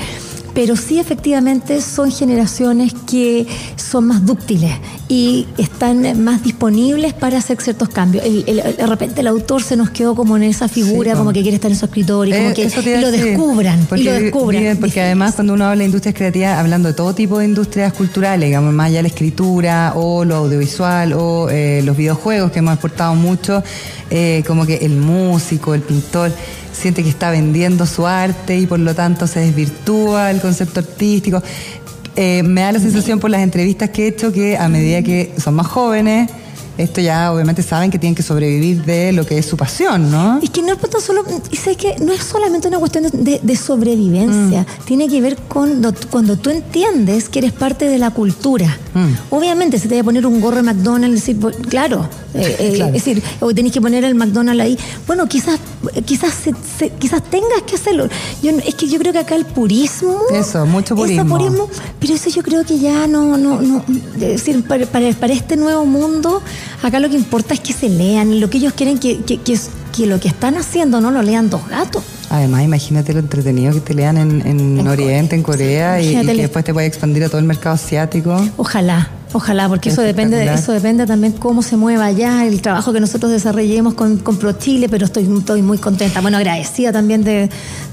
[0.57, 3.47] pero sí efectivamente son generaciones que
[3.77, 4.73] son más dúctiles
[5.07, 8.25] y están más disponibles para hacer ciertos cambios.
[8.25, 11.71] de repente el autor se nos quedó como en esa figura, como que quiere estar
[11.71, 13.85] en su escritorio, como eh, que lo descubran.
[13.87, 14.79] Porque, y lo descubran.
[14.79, 18.49] porque además cuando uno habla de industrias creativas, hablando de todo tipo de industrias culturales,
[18.49, 22.73] digamos, más allá de la escritura o lo audiovisual o eh, los videojuegos que hemos
[22.73, 23.63] exportado mucho,
[24.09, 26.33] eh, como que el músico, el pintor
[26.77, 31.43] siente que está vendiendo su arte y por lo tanto se desvirtúa el concepto artístico.
[32.15, 35.35] Eh, me da la sensación por las entrevistas que he hecho que a medida que
[35.39, 36.31] son más jóvenes,
[36.79, 40.39] esto ya obviamente saben que tienen que sobrevivir de lo que es su pasión, ¿no?
[40.43, 44.85] Es que no es solo, sé que no es solamente una cuestión de, sobrevivencia, mm.
[44.85, 48.79] tiene que ver con cuando tú entiendes que eres parte de la cultura.
[48.93, 49.35] Mm.
[49.35, 52.93] Obviamente, si te voy a poner un gorro de McDonald's, decir, claro, eh, eh, es
[52.93, 54.79] decir, o tenés que poner el McDonald's ahí.
[55.07, 55.59] Bueno, quizás,
[56.05, 56.35] quizás,
[56.99, 58.09] quizás tengas que hacerlo.
[58.43, 60.19] Yo, es que yo creo que acá el purismo.
[60.33, 61.69] Eso, mucho purismo.
[61.99, 63.85] pero eso yo creo que ya no, no, no.
[64.15, 66.43] Es decir, para, para este nuevo mundo
[66.83, 69.59] Acá lo que importa es que se lean, lo que ellos quieren que, que, que,
[69.97, 72.03] que lo que están haciendo no lo lean dos gatos.
[72.29, 76.35] Además, imagínate lo entretenido que te lean en, en, En Oriente, en Corea, y, que
[76.35, 78.37] después te puede expandir a todo el mercado asiático.
[78.57, 82.99] Ojalá, ojalá, porque eso depende, eso depende también cómo se mueva allá, el trabajo que
[82.99, 87.49] nosotros desarrollemos con, con ProChile, pero estoy, estoy muy contenta, bueno, agradecida también de,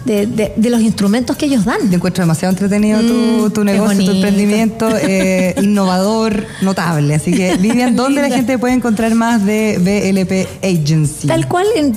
[0.06, 1.78] de- de- de los instrumentos que ellos dan.
[1.90, 7.14] Yo encuentro demasiado entretenido tu, Mm, tu negocio, tu emprendimiento, eh, innovador, notable.
[7.16, 11.28] Así que, Vivian, ¿dónde la gente puede encontrar más de BLP Agency?
[11.28, 11.94] Tal cual en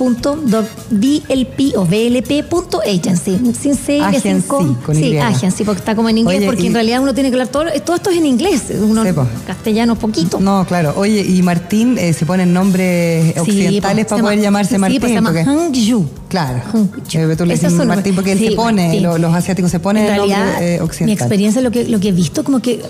[0.00, 4.74] www.blp o blp.agency, sin C Agency, sin com.
[4.76, 5.18] con Sí, Y.
[5.18, 7.48] agency, porque está como en inglés, Oye, porque y- en realidad uno tiene que hablar
[7.48, 9.26] todo, todo esto es en inglés, uno Sí, po.
[9.46, 10.40] castellano poquito.
[10.40, 10.94] No, claro.
[10.96, 14.78] Oye, y Martín eh, se ponen nombres Sí, occidentales po, para poder llama- llamarse sí,
[14.78, 15.00] Martín.
[15.00, 16.06] pues se llama porque- Hangyu.
[16.30, 16.62] Claro.
[16.72, 17.02] Hangyu.
[17.12, 20.16] Eh, dices es Martín porque él Sí, se pone, lo- los asiáticos se ponen en
[20.16, 21.12] nombre realidad, eh, mi occidental.
[21.26, 22.80] experiencia, lo que, lo que he visto, como que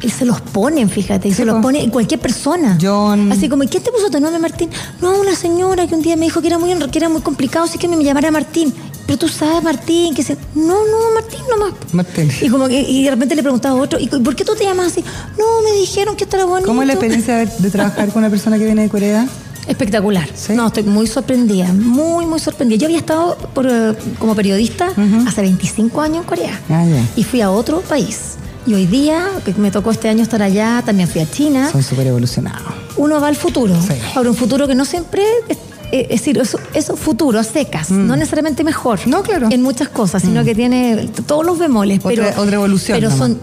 [0.00, 1.62] él se los ponen, fíjate, y Sí, se los po.
[1.62, 2.78] pone cualquier persona.
[2.80, 3.30] John.
[3.32, 4.70] Así como, ¿y quién te puso tu nombre, Martín?
[5.02, 7.64] No, una señora que un día me dijo que era muy, que era muy complicado,
[7.66, 8.72] así que me llamara Martín.
[9.06, 10.34] Pero tú sabes, Martín, que se...
[10.54, 11.74] No, no, Martín nomás.
[11.92, 12.30] Martín.
[12.40, 14.64] Y como que, y de repente le preguntaba a otro, ¿y por qué tú te
[14.64, 15.04] llamas así?
[15.36, 16.66] No, me dijeron que esto era bonito.
[16.68, 19.26] ¿Cómo es la experiencia de, de trabajar con una persona que viene de Corea?
[19.66, 20.28] Espectacular.
[20.34, 20.52] ¿Sí?
[20.54, 22.78] No, estoy muy sorprendida, muy, muy sorprendida.
[22.78, 24.88] Yo había estado por, eh, como periodista
[25.26, 26.84] hace 25 años en Corea Ah,
[27.16, 28.34] y fui a otro país.
[28.66, 31.70] Y hoy día, que me tocó este año estar allá, también fui a China.
[31.70, 32.62] Son súper evolucionados.
[32.96, 33.74] Uno va al futuro.
[33.80, 33.94] Sí.
[34.14, 35.58] Ahora, un futuro que no siempre es,
[35.92, 39.00] es decir, es, es un futuro a secas, no necesariamente mejor.
[39.06, 39.10] Mm.
[39.10, 39.48] No, claro.
[39.48, 39.52] Mm.
[39.52, 41.98] En muchas cosas, sino que tiene todos los bemoles.
[41.98, 43.28] Otra- pero, otra evolución Pero nomás.
[43.28, 43.38] son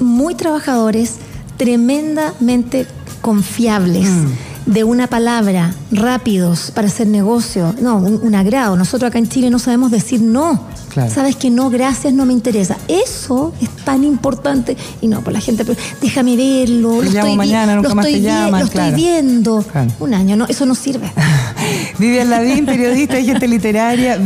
[0.00, 1.14] muy trabajadores,
[1.56, 2.86] tremendamente
[3.20, 4.08] confiables.
[4.08, 4.26] Mm.
[4.66, 7.74] De una palabra, rápidos para hacer negocio.
[7.82, 8.76] No, un, un agrado.
[8.76, 10.58] Nosotros acá en Chile no sabemos decir no.
[10.88, 11.12] Claro.
[11.12, 12.76] Sabes que no, gracias, no me interesa.
[12.88, 14.76] Eso es tan importante.
[15.02, 17.00] Y no, pues la gente, pero déjame verlo.
[17.00, 19.62] Te lo llamo estoy mañana, nunca lo más estoy te vi- llaman, Lo estoy viendo.
[19.70, 19.90] Claro.
[20.00, 21.12] Un año, no, eso no sirve.
[21.98, 24.16] Vivian Lavín, periodista y gente literaria,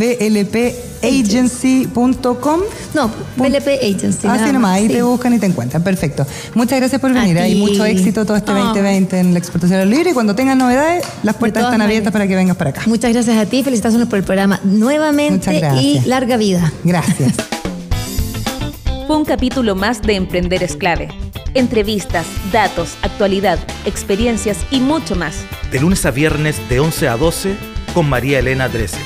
[1.00, 2.60] blpagency.com.
[2.94, 4.26] No, BLP Agency.
[4.26, 4.94] Así nomás, más, ahí sí.
[4.94, 5.82] te buscan y te encuentran.
[5.82, 6.26] Perfecto.
[6.54, 7.38] Muchas gracias por venir.
[7.38, 7.60] Hay ti.
[7.60, 8.54] mucho éxito todo este Ah.
[8.54, 12.12] 2020 en la exportación del libro y cuando tengan novedades, las puertas están abiertas maneras.
[12.12, 12.82] para que vengas para acá.
[12.86, 15.84] Muchas gracias a ti, felicitaciones por el programa nuevamente Muchas gracias.
[15.84, 16.72] y larga vida.
[16.84, 17.34] Gracias.
[19.06, 21.08] Fue un capítulo más de Emprender es clave.
[21.54, 25.36] Entrevistas, datos, actualidad, experiencias y mucho más.
[25.72, 27.56] De lunes a viernes de 11 a 12
[27.94, 28.98] con María Elena Drese.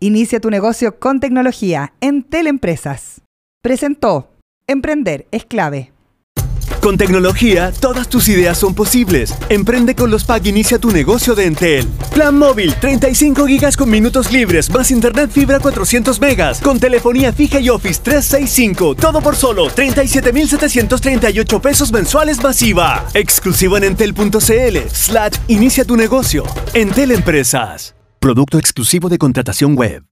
[0.00, 3.22] Inicia tu negocio con tecnología en Teleempresas.
[3.62, 4.30] Presentó
[4.68, 5.90] Emprender es clave.
[6.80, 9.34] Con tecnología, todas tus ideas son posibles.
[9.48, 11.88] Emprende con los PAC Inicia tu negocio de Entel.
[12.14, 17.58] Plan móvil, 35 gigas con minutos libres, más internet fibra 400 megas, con telefonía fija
[17.58, 18.94] y Office 365.
[18.94, 23.04] Todo por solo 37,738 pesos mensuales masiva.
[23.14, 24.78] Exclusivo en entel.cl.
[24.92, 26.44] Slash Inicia tu negocio.
[26.72, 27.97] Entel Empresas.
[28.20, 30.08] Producto exclusivo de contratación web.